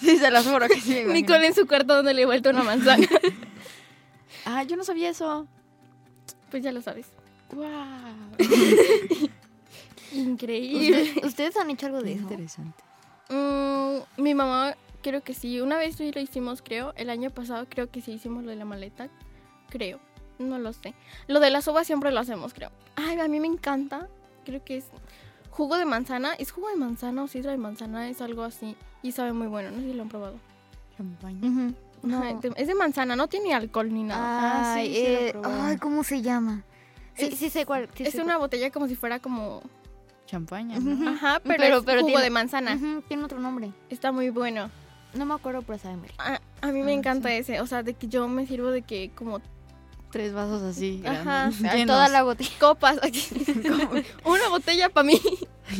[0.06, 1.02] sí se los juro que sí.
[1.04, 1.14] me.
[1.14, 3.06] Nicole en su cuarto donde le he vuelto una manzana.
[4.46, 5.48] Ah, yo no sabía eso.
[6.50, 7.06] pues ya lo sabes.
[7.52, 7.64] Wow.
[10.12, 11.02] Increíble.
[11.02, 12.22] ¿Ustedes, ustedes han hecho algo de eso?
[12.22, 12.82] interesante.
[13.30, 15.60] Mm, mi mamá, creo que sí.
[15.62, 16.92] Una vez sí lo hicimos, creo.
[16.96, 19.08] El año pasado creo que sí hicimos lo de la maleta.
[19.70, 19.98] Creo.
[20.38, 20.94] No lo sé.
[21.28, 22.70] Lo de las uvas siempre lo hacemos, creo.
[22.96, 24.08] Ay, a mí me encanta.
[24.44, 24.86] Creo que es
[25.50, 26.34] jugo de manzana.
[26.34, 28.08] ¿Es jugo de manzana o sidra de manzana?
[28.08, 28.76] Es algo así.
[29.02, 29.70] Y sabe muy bueno.
[29.70, 30.36] No sé si lo han probado.
[30.96, 31.72] Champaña.
[32.02, 32.40] No.
[32.56, 33.16] Es de manzana.
[33.16, 34.22] No tiene alcohol ni nada.
[34.22, 35.62] Ah, Ay, sí he eh, probado.
[35.62, 36.64] ay, ¿cómo se llama?
[37.16, 37.88] Sí, Es- sí sé cuál.
[37.94, 39.62] sí es sé una botella como si fuera como...
[40.26, 40.78] Champaña.
[41.08, 42.78] Ajá, pero, Pero- es pero jugo tiene- de manzana.
[43.08, 43.72] tiene otro nombre.
[43.90, 44.70] Está muy bueno.
[45.14, 46.22] No me acuerdo, pero sabe muy rico.
[46.22, 47.34] A, a mí me Ah, encanta sí.
[47.36, 47.60] ese.
[47.60, 49.40] O sea, de que yo me sirvo de que como
[50.14, 51.02] Tres vasos así.
[51.04, 51.50] Ajá.
[51.50, 51.86] llenos.
[51.88, 52.50] Toda la botella.
[52.60, 52.98] copas.
[54.24, 55.20] Una botella para mí.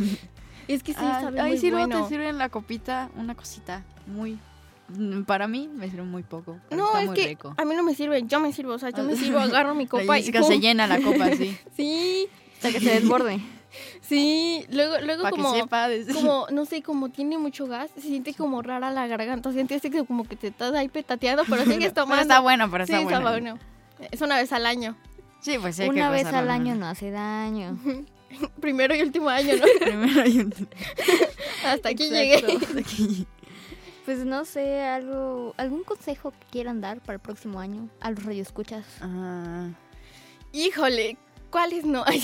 [0.69, 2.03] es que sí, Ah, sabe ahí muy sí luego bueno.
[2.03, 4.39] te sirven la copita, una cosita muy...
[4.89, 6.59] mm, Para mí me sirve muy poco.
[6.69, 7.55] pero No, está es muy que rico.
[7.57, 9.87] a mí no me sirve, yo me sirvo, o sea, yo me sirvo, agarro mi
[9.87, 10.61] copa La y Jessica se ¡pum!
[10.61, 11.57] llena la copa así.
[11.77, 12.27] Sí,
[12.57, 13.41] Hasta que se desborde.
[14.01, 15.55] sí, luego luego como
[16.13, 20.05] como no sé, como tiene mucho gas, se siente como rara la garganta, sientes que
[20.05, 22.23] como que te estás ahí petateando, pero sigues Pero tomando.
[22.23, 23.19] está bueno, pero sí, está bueno.
[23.19, 23.74] está bueno.
[24.11, 24.97] Es una vez al año.
[25.41, 27.79] Sí, pues sí, hay que Una vez al año no hace daño.
[28.61, 29.65] Primero y último año, ¿no?
[29.81, 30.53] Primero hay un...
[31.65, 32.59] Hasta aquí Exacto.
[32.59, 32.81] llegué.
[32.81, 33.27] Aquí.
[34.05, 38.23] Pues no sé, algo, algún consejo que quieran dar para el próximo año a los
[38.23, 38.85] radioescuchas.
[39.01, 39.69] Ah,
[40.53, 41.17] Híjole,
[41.51, 42.05] ¿cuáles no?
[42.07, 42.23] Ay.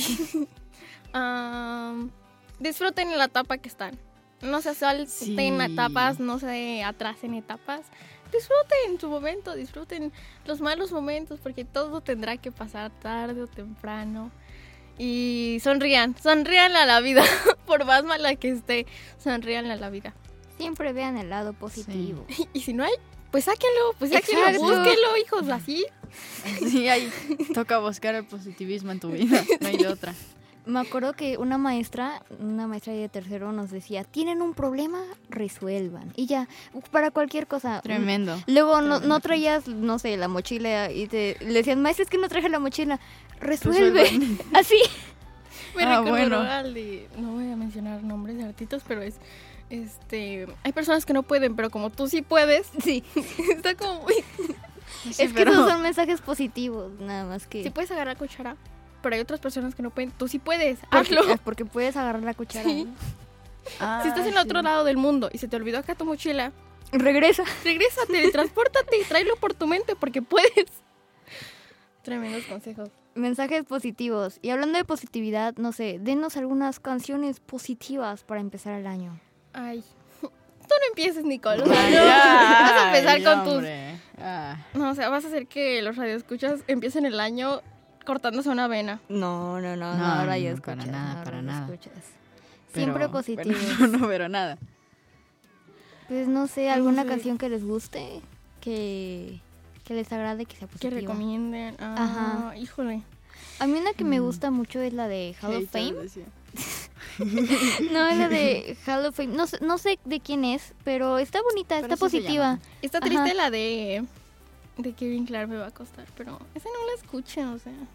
[1.12, 2.10] Am,
[2.58, 3.98] disfruten la etapa que están.
[4.42, 5.36] No se salten Sí.
[5.72, 7.82] etapas, no se atrasen etapas.
[8.32, 10.12] Disfruten su momento, disfruten
[10.46, 14.30] los malos momentos, porque todo tendrá que pasar tarde o temprano.
[14.98, 17.22] Y sonrían, sonrían a la vida,
[17.66, 18.86] por más mala que esté,
[19.18, 20.14] sonrían a la vida.
[20.58, 22.26] Siempre vean el lado positivo.
[22.52, 22.92] Y si no hay,
[23.30, 24.62] pues sáquenlo, pues sáquenlo, Exacto.
[24.66, 25.86] búsquenlo, hijos, así.
[26.68, 27.10] sí, ahí
[27.54, 29.42] toca buscar el positivismo en tu vida.
[29.60, 30.14] No hay de otra.
[30.66, 36.12] Me acuerdo que una maestra, una maestra de tercero nos decía, tienen un problema, resuelvan.
[36.16, 36.48] Y ya,
[36.90, 37.80] para cualquier cosa.
[37.80, 38.38] Tremendo.
[38.46, 42.18] Luego no, no traías, no sé, la mochila y te le decían, maestra, es que
[42.18, 43.00] no traje la mochila.
[43.40, 44.02] Resuelve.
[44.54, 44.76] Así.
[45.76, 46.40] Me Ah, bueno.
[46.40, 47.08] al de.
[47.16, 49.16] No voy a mencionar nombres de artistas, pero es.
[49.70, 50.46] Este.
[50.64, 52.68] Hay personas que no pueden, pero como tú sí puedes.
[52.82, 53.02] Sí,
[53.50, 54.14] Está como muy.
[55.04, 57.62] Sí, es que pero- esos son mensajes positivos, nada más que...
[57.62, 58.56] Sí puedes agarrar cuchara,
[59.02, 60.10] pero hay otras personas que no pueden.
[60.12, 60.78] Tú sí puedes.
[60.90, 61.36] porque, Hazlo.
[61.44, 62.64] porque puedes agarrar la cuchara.
[62.64, 62.84] Sí.
[62.84, 62.94] ¿no?
[63.80, 66.04] Ah, Si estás en el otro lado del mundo y se te olvidó acá tu
[66.04, 66.52] mochila,
[66.92, 67.44] Regresa.
[67.64, 70.66] regrésate, transpórtate y tráelo por tu mente porque puedes.
[72.02, 72.88] Tremendos consejos.
[73.14, 74.38] Mensajes positivos.
[74.42, 79.20] Y hablando de positividad, no sé, denos algunas canciones positivas para empezar el año.
[79.52, 79.84] Ay.
[80.20, 81.62] Tú no empieces, Nicole.
[81.62, 82.04] O sea, Ay, no.
[82.04, 83.64] vas a empezar ay, con tus.
[84.18, 84.56] Ah.
[84.74, 87.60] No, o sea, vas a hacer que los radioescuchas empiecen el año
[88.04, 89.00] cortándose una vena.
[89.08, 90.76] No, no, no, No, no, ahora no, ya no, escuchas.
[90.76, 91.66] para nada, para nada.
[92.72, 93.46] Siempre pero
[93.80, 94.58] no, no, pero nada.
[96.08, 97.08] Pues no sé, alguna sé.
[97.08, 98.20] canción que les guste,
[98.60, 99.40] que,
[99.84, 101.00] que les agrade, que sea Que positiva.
[101.00, 101.76] recomienden.
[101.78, 101.94] Ah,
[102.50, 102.56] Ajá.
[102.56, 103.02] híjole.
[103.58, 104.24] A mí una que me Mm.
[104.24, 105.94] gusta mucho es la de Hall of Fame.
[107.18, 109.34] No, es la de Hall of Fame.
[109.34, 112.58] No, sé- no sé de quién es, pero está bonita, Pero está positiva.
[112.82, 113.06] Está Ajá.
[113.06, 114.04] triste la de.
[114.82, 117.72] De Kevin Clark me va a costar, pero esa no la escuchen, o sea.
[117.72, 117.86] No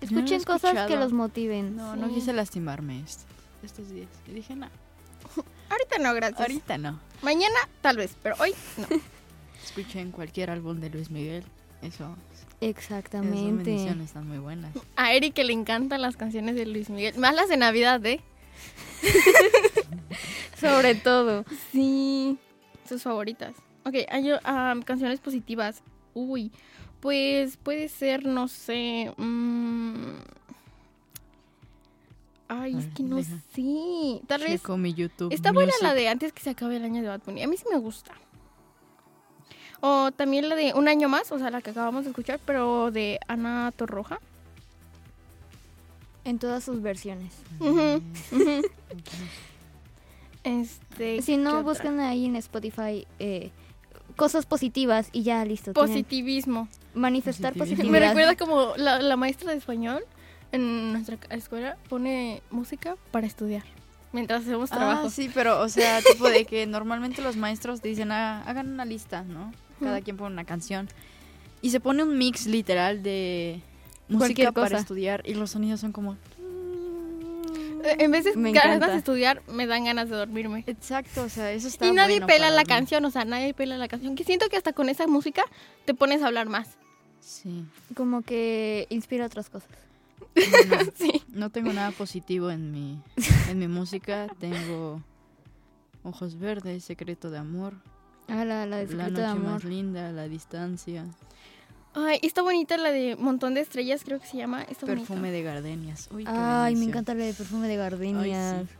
[0.00, 1.76] Escuchen cosas que los motiven.
[1.76, 2.00] No, Sí.
[2.00, 3.22] no quise lastimarme est-
[3.62, 4.08] estos días.
[4.28, 4.66] Y dije, no,
[5.70, 6.40] Ahorita no, gracias.
[6.40, 7.00] ahorita no.
[7.22, 8.86] Mañana tal vez, pero hoy no.
[9.64, 11.44] Escuchen cualquier álbum de Luis Miguel.
[11.82, 13.62] Eso, esas Exactamente.
[13.70, 14.72] bendiciones están muy buenas.
[14.96, 17.16] A Eric que le encantan las canciones de Luis Miguel.
[17.18, 18.20] Más las de Navidad, ¿eh?
[20.60, 21.44] Sobre todo.
[21.72, 22.38] Sí.
[22.88, 23.54] Sus favoritas.
[23.84, 25.82] Ok, hay ah, canciones positivas.
[26.16, 26.50] Uy.
[27.00, 29.12] Pues puede ser, no sé.
[29.18, 30.14] mm,
[32.48, 33.36] Ay, es que no deja.
[33.54, 34.20] sé.
[34.26, 34.62] Tal vez.
[34.62, 35.32] Checo mi YouTube.
[35.32, 35.82] Está buena Music.
[35.82, 37.42] la de antes que se acabe el año de Bad Bunny.
[37.42, 38.12] A mí sí me gusta.
[39.80, 42.90] O también la de Un año más, o sea, la que acabamos de escuchar, pero
[42.90, 44.18] de Ana Torroja.
[46.24, 47.34] En todas sus versiones.
[50.44, 51.20] Este.
[51.22, 53.50] Si ¿qué no, buscan ahí en Spotify eh,
[54.16, 55.72] cosas positivas y ya listo.
[55.72, 56.68] Positivismo.
[56.94, 57.90] manifestar Positivismo.
[57.92, 60.02] Me recuerda como la, la maestra de español
[60.52, 63.64] en nuestra escuela pone música para estudiar
[64.12, 65.10] mientras hacemos Ah, trabajo.
[65.10, 69.22] sí, pero, o sea, tipo de que normalmente los maestros dicen, "Ah, hagan una lista,
[69.24, 69.52] ¿no?
[69.80, 70.88] Cada quien pone una canción.
[71.60, 73.60] Y se pone un mix literal de
[74.08, 74.78] música Cualquier para cosa.
[74.78, 76.16] estudiar y los sonidos son como...
[77.98, 80.64] En vez de Me ganas de estudiar, me dan ganas de dormirme.
[80.66, 82.66] Exacto, o sea, eso está Y nadie bueno pela la mí.
[82.66, 84.14] canción, o sea, nadie pela la canción.
[84.16, 85.44] Que siento que hasta con esa música
[85.84, 86.68] te pones a hablar más.
[87.20, 87.64] Sí.
[87.94, 89.70] Como que inspira otras cosas.
[90.34, 91.22] Bueno, Sí.
[91.28, 93.00] no tengo nada positivo en mi,
[93.48, 94.26] en mi música.
[94.38, 95.02] Tengo
[96.02, 97.74] Ojos Verdes, Secreto de Amor,
[98.28, 99.52] Ah, la, la de La Noche de amor.
[99.52, 101.06] Más Linda, La Distancia,
[101.98, 104.62] Ay, está bonita la de Montón de Estrellas, creo que se llama.
[104.64, 106.08] Está Perfume de Gardenias.
[106.12, 108.54] Uy, qué Ay, me encanta la de perfume de gardenias.
[108.58, 108.70] Ay, sí.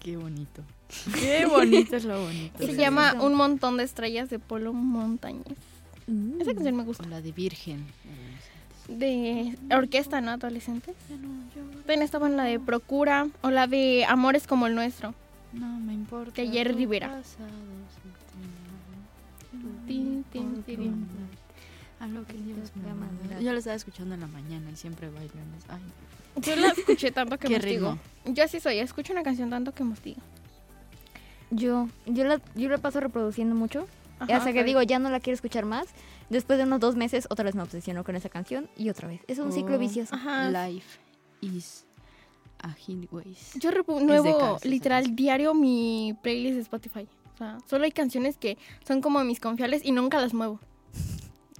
[0.00, 0.62] Qué bonito.
[1.14, 2.58] Qué bonito es lo bonito.
[2.58, 3.26] Se llama Bonito.
[3.26, 5.56] Un Montón de Estrellas de Polo Montañez.
[6.08, 6.40] Mm.
[6.40, 7.06] Esa canción me O gusta.
[7.06, 7.86] la de Virgen.
[8.88, 10.32] De orquesta, ¿no?
[10.32, 10.94] Adolescentes.
[11.78, 15.14] También estaba en la de Procura o la de Amores como el nuestro.
[15.52, 16.42] No me importa.
[16.42, 17.08] De Jerry Rivera.
[17.08, 17.48] pasado,
[17.94, 18.08] si
[19.56, 21.06] te- Tin, tin, tin.
[22.04, 23.22] Algo que Dios me Llama, manda.
[23.24, 23.40] mira.
[23.40, 25.46] Yo la estaba escuchando en la mañana y siempre bailan.
[25.68, 25.80] Ay,
[26.42, 27.98] Yo la escuché tanto que mostigo.
[28.26, 30.20] Yo así soy, escucho una canción tanto que mostigo.
[31.50, 33.86] Yo, yo la, yo la paso reproduciendo mucho.
[34.18, 35.86] Ajá, hasta que digo, ya no la quiero escuchar más.
[36.30, 39.20] Después de unos dos meses, otra vez me obsesiono con esa canción y otra vez.
[39.28, 39.78] Es un ciclo Oh.
[39.78, 40.14] vicioso.
[40.14, 40.50] Ajá.
[40.50, 40.98] Life
[41.40, 41.86] is
[42.60, 43.52] a highways.
[43.54, 45.16] Yo renuevo casa esa literal canción.
[45.16, 47.08] diario mi playlist de Spotify.
[47.34, 50.60] O sea, solo hay canciones que son como mis confiables y nunca las muevo.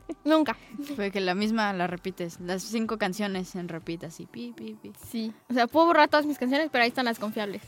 [0.24, 0.56] nunca.
[0.96, 2.40] Fue que la misma la repites.
[2.40, 4.26] Las cinco canciones en repeat así.
[4.26, 4.92] Pi, pi, pi.
[5.10, 5.32] Sí.
[5.50, 7.62] O sea, puedo borrar todas mis canciones, pero ahí están las confiables.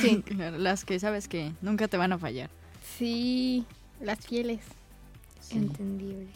[0.00, 0.24] Sí.
[0.58, 2.50] las que sabes que nunca te van a fallar.
[2.98, 3.64] Sí,
[4.00, 4.60] las fieles.
[5.40, 5.58] Sí.
[5.58, 6.28] Entendible.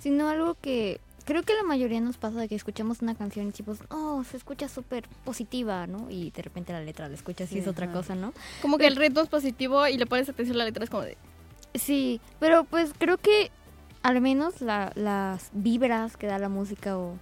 [0.00, 3.50] Sino algo que creo que la mayoría nos pasa de que escuchamos una canción y
[3.50, 6.10] decimos, oh, se escucha súper positiva, ¿no?
[6.10, 8.32] Y de repente la letra la escuchas y es otra cosa, ¿no?
[8.60, 11.02] Como que el ritmo es positivo y le pones atención a la letra, es como
[11.04, 11.16] de...
[11.74, 13.50] Sí, pero pues creo que
[14.02, 17.16] al menos la- las vibras que da la música o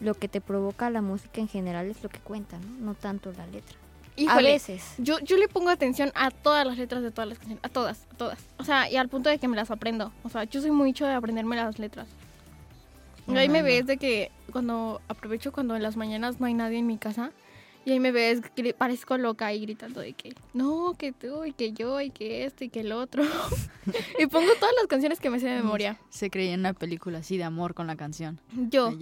[0.00, 2.86] lo que te provoca la música en general es lo que cuenta, ¿no?
[2.86, 3.76] No tanto la letra.
[4.16, 4.84] Híjole, A veces.
[4.98, 8.06] Yo, yo le pongo atención a todas las letras de todas las canciones, a todas,
[8.12, 8.38] a todas.
[8.58, 10.12] O sea, y al punto de que me las aprendo.
[10.22, 12.08] O sea, yo soy mucho de aprenderme las letras.
[13.28, 16.78] Y ahí me ves de que cuando aprovecho cuando en las mañanas no hay nadie
[16.78, 17.30] en mi casa
[17.84, 18.40] Y ahí me ves,
[18.78, 22.62] parezco loca ahí gritando de que no, que tú, y que yo, y que esto,
[22.62, 23.24] y que el otro.
[24.18, 25.98] y pongo todas las canciones que me sé de memoria.
[26.10, 28.38] Se creía en una película así de amor con la canción.
[28.70, 28.92] Yo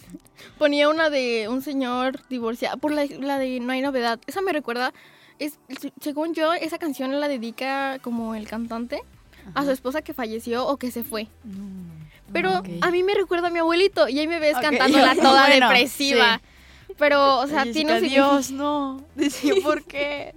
[0.58, 4.18] ponía una de un señor divorciado, por la, la de No hay novedad.
[4.26, 4.94] Esa me recuerda,
[5.38, 5.58] es,
[6.00, 9.02] según yo, esa canción la dedica como el cantante
[9.54, 11.26] a su esposa que falleció o que se fue.
[12.32, 12.68] Pero Ok.
[12.80, 14.62] a mí me recuerda a mi abuelito y ahí me ves Ok.
[14.62, 16.40] cantándola toda Bueno, depresiva.
[16.98, 19.04] Pero, o sea, Jessica, tiene un Dios, no.
[19.14, 20.34] Decía, ¿por qué?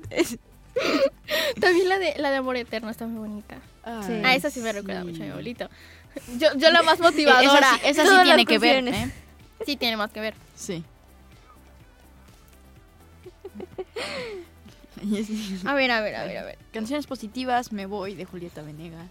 [1.60, 3.58] También la de, la de Amor Eterno está muy bonita.
[3.84, 5.70] Ay, Ah, esa sí me recuerda mucho a mi abuelito.
[6.38, 7.60] Yo, yo la más motivadora.
[7.60, 8.88] Esa sí, esa sí tiene que ver.
[8.88, 9.12] ¿eh?
[9.66, 10.34] Sí tiene más que ver.
[10.56, 10.84] Sí.
[15.66, 16.58] A ver, a ver, a ver, a ver.
[16.72, 19.08] Canciones positivas, Me voy, de Julieta Venega.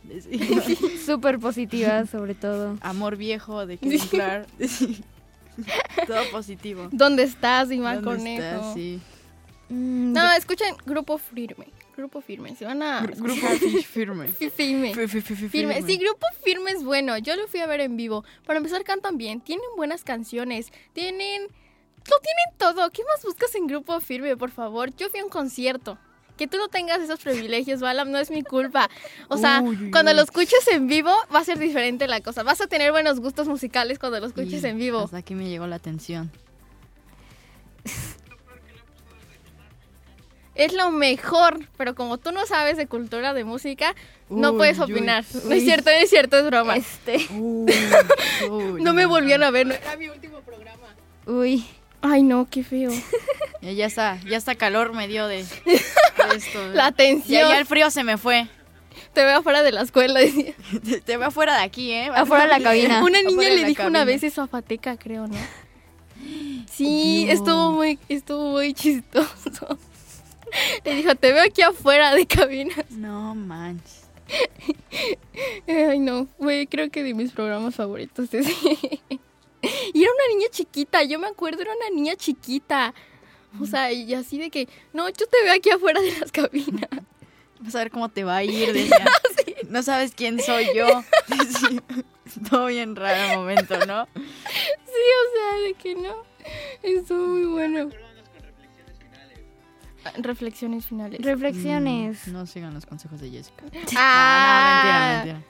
[1.05, 2.79] Súper positiva, sobre todo.
[2.81, 4.49] Amor viejo, de Kevin Clark.
[6.07, 6.89] Todo positivo.
[6.93, 8.43] ¿Dónde estás, Iván ¿Dónde Cornejo?
[8.43, 8.75] estás?
[8.75, 9.01] Sí.
[9.69, 11.67] Mm, No, escuchen Grupo Firme.
[11.97, 12.57] Grupo Firme.
[12.57, 13.01] Se van a.
[13.03, 13.29] Grupo
[13.85, 14.29] firme.
[14.39, 14.95] Fi- Firme.
[14.95, 15.81] Fi- fi- fi- fi- Firme.
[15.83, 17.17] Sí, Grupo Firme es bueno.
[17.19, 18.25] Yo lo fui a ver en vivo.
[18.45, 19.41] Para empezar, cantan bien.
[19.41, 20.73] Tienen buenas canciones.
[20.93, 21.43] Tienen.
[21.43, 22.91] Lo tienen todo.
[22.91, 24.95] ¿Qué más buscas en Grupo Firme, por favor?
[24.97, 25.97] Yo fui a un concierto.
[26.37, 28.91] Que tú no tengas esos privilegios, Balam, no es mi culpa.
[29.29, 30.17] O sea, Uy, uy, cuando uy.
[30.17, 32.43] lo escuches en vivo, va a ser diferente la cosa.
[32.43, 35.01] Vas a tener buenos gustos musicales cuando lo escuches Y en vivo.
[35.01, 36.33] Hasta aquí me llegó la atención.
[40.55, 43.95] Es lo mejor, pero como tú no sabes de cultura de música,
[44.29, 45.25] no puedes uy, opinar.
[45.45, 46.77] No es cierto, no es cierto, es broma.
[46.77, 47.17] Este.
[47.33, 47.73] Uy,
[48.49, 50.95] uy, No me volvieron a ver, no era mi último programa.
[51.27, 51.65] Uy.
[52.07, 52.91] Ay, no, qué feo.
[53.63, 56.69] Ya, está, ya está calor me dio de, de esto.
[56.75, 57.41] La tensión.
[57.41, 58.47] ya, ya el frío se me fue.
[59.15, 60.21] Te veo afuera de la escuela.
[60.21, 60.53] decía.
[60.85, 62.11] Te, te veo afuera de aquí, ¿eh?
[62.15, 63.03] Afuera de la cabina.
[63.03, 65.35] Una niña le dijo una vez eso a Fateca, creo, ¿no?
[66.71, 67.39] Sí, Dios.
[67.39, 69.79] estuvo muy, estuvo muy chistoso.
[70.85, 72.75] Le dijo, te veo aquí afuera de cabina.
[72.91, 74.03] No manches.
[75.67, 78.53] Ay, no, güey, creo que de mis programas favoritos ese.
[79.95, 82.95] Y era una niña chiquita, yo me acuerdo, era una niña chiquita.
[83.61, 86.89] O sea, y así de que, no, yo te veo aquí afuera de las cabinas.
[87.61, 89.07] Vas a ver cómo te va a ir, decía.
[89.69, 90.87] No sabes quién soy yo.
[91.61, 91.81] Sí.
[92.51, 94.07] Todo bien raro el momento, ¿no?
[94.15, 96.15] Sí, o sea, de que no.
[96.83, 97.91] Estuvo muy bueno.
[100.19, 101.21] Reflexiones finales.
[101.23, 102.27] Reflexiones.
[102.29, 103.65] Mm, No sigan los consejos de Jessica.
[103.97, 105.43] Ah, No, no, mentira,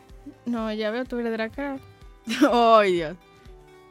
[0.47, 1.79] No, ya veo tu Draca.
[2.27, 2.51] mentira.
[2.79, 3.17] Ay, Dios.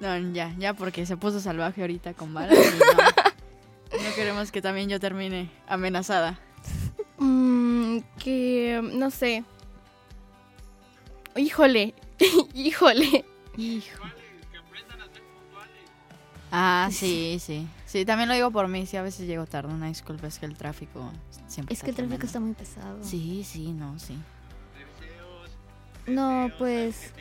[0.03, 2.57] No, ya, ya, porque se puso salvaje ahorita con balas.
[2.57, 6.37] y No, no queremos que también yo termine amenazada.
[7.19, 9.45] Mm, que, no sé.
[11.37, 11.93] Híjole,
[12.53, 13.23] híjole.
[13.55, 14.03] Hijo.
[16.51, 17.65] Ah, sí, sí.
[17.85, 18.85] Sí, también lo digo por mí.
[18.85, 19.73] Sí, a veces llego tarde.
[19.73, 21.13] Una disculpa, es que el tráfico
[21.47, 23.01] siempre Es que el tráfico está muy pesado.
[23.01, 24.17] Sí, sí, no, sí.
[26.07, 27.13] No, pues.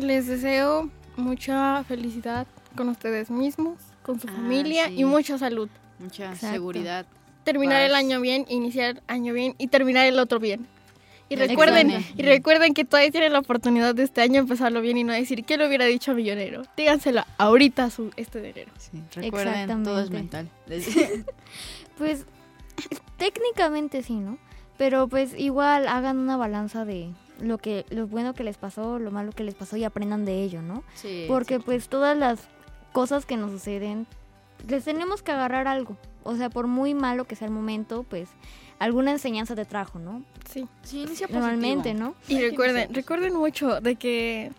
[0.00, 2.46] Les deseo mucha felicidad
[2.76, 5.00] con ustedes mismos, con su Ah, familia sí.
[5.00, 5.68] y mucha salud.
[5.98, 6.54] Mucha Exacto.
[6.54, 7.06] seguridad.
[7.44, 10.66] Terminar el año bien, iniciar año bien y terminar el otro bien.
[11.30, 15.04] Y recuerden, y recuerden que todavía tienen la oportunidad de este año empezarlo bien y
[15.04, 16.62] no decir que lo hubiera dicho millonero.
[16.76, 18.72] Díganselo ahorita su, este de enero.
[18.78, 20.48] Sí, recuerden, todo es mental.
[21.98, 22.24] Pues
[23.16, 24.38] técnicamente sí, ¿no?
[24.76, 29.10] Pero pues igual hagan una balanza de lo que lo bueno que les pasó, lo
[29.10, 30.82] malo que les pasó y aprendan de ello, ¿no?
[30.94, 32.40] Sí, Porque pues todas las
[32.92, 34.06] cosas que nos suceden
[34.66, 35.96] les tenemos que agarrar algo.
[36.24, 38.28] O sea, por muy malo que sea el momento, pues
[38.78, 40.22] alguna enseñanza te trajo, ¿no?
[40.50, 40.66] Sí.
[40.82, 42.14] sí, inicia Normalmente, positivo.
[42.28, 42.34] ¿no?
[42.34, 44.50] Y recuerden, recuerden mucho de que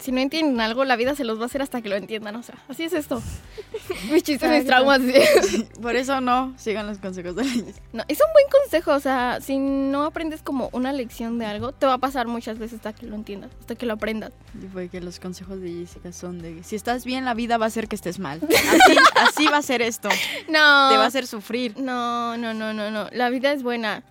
[0.00, 2.36] si no entienden algo, la vida se los va a hacer hasta que lo entiendan.
[2.36, 3.22] O sea, así es esto.
[4.10, 5.00] Mis chistes, mis traumas.
[5.00, 5.68] sí.
[5.82, 7.80] Por eso no, sigan los consejos de Jessica.
[7.92, 8.92] No, es un buen consejo.
[8.92, 12.58] O sea, si no aprendes como una lección de algo, te va a pasar muchas
[12.58, 14.32] veces hasta que lo entiendas, hasta que lo aprendas.
[14.62, 17.66] Y fue que los consejos de Jessica son de si estás bien, la vida va
[17.66, 18.40] a hacer que estés mal.
[18.50, 20.08] Así, así va a ser esto.
[20.48, 20.88] No.
[20.90, 21.78] Te va a hacer sufrir.
[21.78, 23.08] No, no, no, no, no.
[23.12, 24.02] La vida es buena,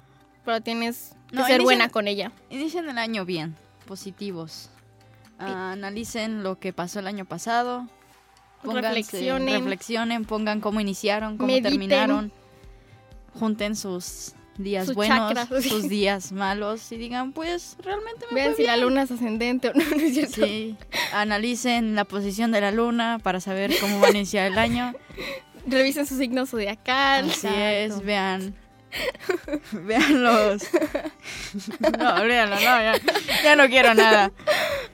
[0.46, 2.32] pero tienes que No, ser buena con ella.
[2.50, 4.70] Inicien el año bien, positivos.
[5.40, 7.88] Ah, analicen lo que pasó el año pasado.
[8.64, 9.54] Pónganse- Reflexionen.
[9.62, 11.72] reflexionen, pongan cómo iniciaron, cómo Mediten.
[11.72, 12.32] terminaron.
[13.40, 15.64] Junten sus días Sus buenos, chakras.
[15.64, 19.74] sus días malos y digan, pues realmente me Vean si la luna es ascendente o
[19.74, 20.32] no, no es.
[20.32, 20.76] Sí,
[21.14, 24.94] analicen la posición de la luna para saber cómo va a iniciar el año.
[25.68, 27.30] Revisen su signo zodiacal.
[27.30, 28.56] Así es, vean.
[29.72, 30.64] Vean los.
[31.80, 32.94] No, olvídalo, no, ya,
[33.44, 34.32] ya no quiero nada.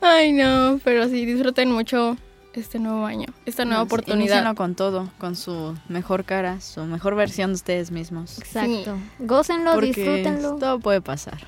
[0.01, 2.17] Ay, no, pero sí, disfruten mucho
[2.53, 4.55] este nuevo año, esta nueva No, sí, oportunidad.
[4.55, 8.37] con todo, con su mejor cara, su mejor versión de ustedes mismos.
[8.39, 8.97] Exacto.
[9.19, 10.55] Gócenlo, Porque disfrútenlo.
[10.55, 11.39] todo puede pasar.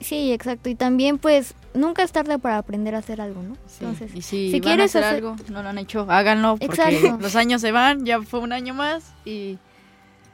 [0.00, 0.70] Sí, exacto.
[0.70, 3.54] Y también, pues, nunca es tarde para aprender a hacer algo, ¿no?
[3.66, 6.06] Sí, Entonces, y si, si van a quieres hacer, hacer- algo, no lo han hecho,
[6.08, 7.18] háganlo porque Exacto.
[7.20, 9.58] los años se van, ya fue un año más y,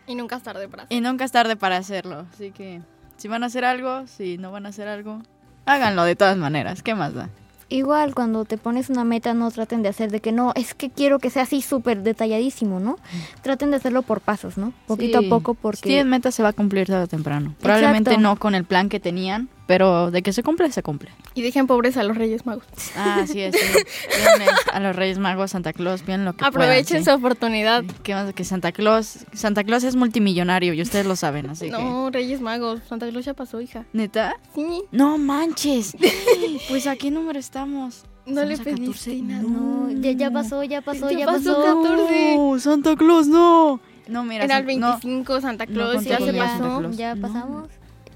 [0.07, 0.97] Y nunca es tarde para hacer.
[0.97, 2.27] y nunca es tarde para hacerlo.
[2.33, 2.81] Así que
[3.17, 5.23] si van a hacer algo, si no van a hacer algo,
[5.67, 6.83] háganlo de todas maneras.
[6.83, 7.29] ¿Qué más da?
[7.71, 10.91] igual cuando te pones una meta, no traten de hacer de que no, es que
[10.91, 12.99] quiero que sea así súper detalladísimo, ¿no?
[13.43, 14.73] Traten de hacerlo por pasos, ¿no?
[14.87, 15.27] Poquito Sí.
[15.27, 15.81] a poco Si porque...
[15.89, 17.55] tienen meta se va a cumplir tarde o temprano.
[17.61, 18.21] Probablemente Exacto.
[18.29, 21.11] no con el plan que tenían, pero de que se cumple, se cumple.
[21.35, 22.65] Y dejen pobres a los Reyes Magos.
[22.97, 23.55] Ah, así es.
[23.55, 23.79] sí.
[24.17, 27.85] Pídanle a los Reyes Magos, Santa Claus, piden lo que Aprovechen puedan, su oportunidad.
[28.03, 28.33] ¿Qué más?
[28.35, 31.71] Que Santa Claus, Santa Claus es multimillonario y ustedes lo saben, así que...
[31.73, 32.81] No, Reyes Magos.
[32.89, 33.85] Santa Claus ya pasó, hija.
[33.93, 34.37] ¿Neta?
[34.55, 35.97] Sí, No manches.
[36.69, 38.05] Pues a qué número estamos?
[38.27, 39.23] no le Estamos pediste 14.
[39.23, 39.43] nada.
[39.43, 41.83] No, ya, ya pasó, ya pasó, Ya ya, pasó, pasó.
[41.83, 42.37] 14.
[42.37, 43.81] No, Santa Claus, no.
[44.09, 44.87] No, mira, Era el San- no.
[44.99, 46.91] 25, Santa no Claus, conté ya se pasó.
[46.93, 47.21] Ya No.
[47.23, 47.69] pasamos.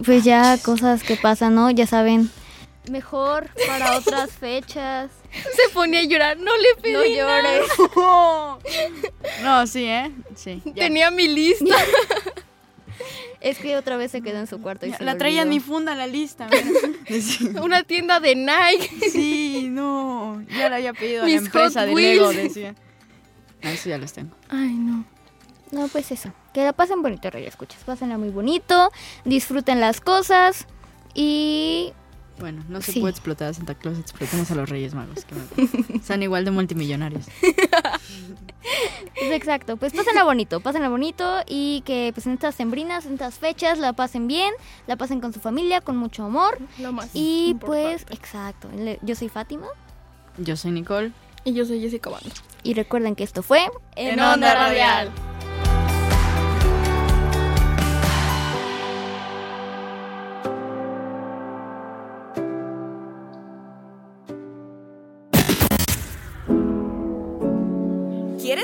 [0.04, 1.70] Pues ya cosas que pasan, ¿no?
[1.70, 2.30] Ya saben.
[2.90, 5.10] Mejor para otras fechas.
[5.32, 7.68] Se ponía a llorar, no le pedí No llores.
[9.42, 10.10] No, sí, ¿eh?
[10.34, 10.62] Sí.
[10.64, 10.84] ya.
[10.86, 11.76] Tenía mi lista.
[13.40, 15.48] Es que otra vez se quedó en su cuarto y Ya, se La traía en
[15.48, 16.48] mi funda la lista.
[17.62, 19.10] Una tienda de Nike.
[19.12, 20.42] Sí, no.
[20.50, 22.74] Ya la había pedido a la empresa de Lego, decía.
[23.62, 24.34] Ah, eso ya los tengo.
[24.48, 25.04] Ay, no.
[25.70, 26.32] No, pues eso.
[26.54, 27.82] Que la pasen bonito, Rey Escuchas.
[27.84, 28.90] Pásenla muy bonito.
[29.24, 30.66] Disfruten las cosas.
[31.14, 31.92] Y
[32.38, 33.00] Bueno, no se Sí.
[33.00, 35.24] puede explotar a Santa Claus, explotemos a los Reyes Magos.
[35.24, 37.26] que Son igual de multimillonarios.
[39.14, 43.34] Es exacto, pues pásenla bonito, pásenla bonito y que pues en estas sembrinas, en estas
[43.36, 44.52] fechas la pasen bien,
[44.86, 47.08] la pasen con su familia, con mucho amor Lo más.
[47.14, 48.04] y importante.
[48.06, 48.68] pues exacto,
[49.02, 49.66] yo soy Fátima
[50.36, 51.12] Yo soy Nicole.
[51.44, 52.30] Y yo soy Jessica Bando.
[52.62, 53.66] y recuerden que esto fue
[53.96, 55.10] En Onda Radial.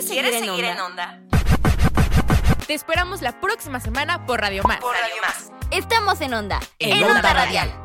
[0.03, 1.21] ¿Quieres seguir, en, onda?
[2.67, 4.81] Te esperamos la próxima semana por Radio Más.
[4.81, 5.53] Por Radio Más.
[5.71, 6.59] Estamos en onda.
[6.81, 7.69] En Onda Radial.
[7.69, 7.85] Radial.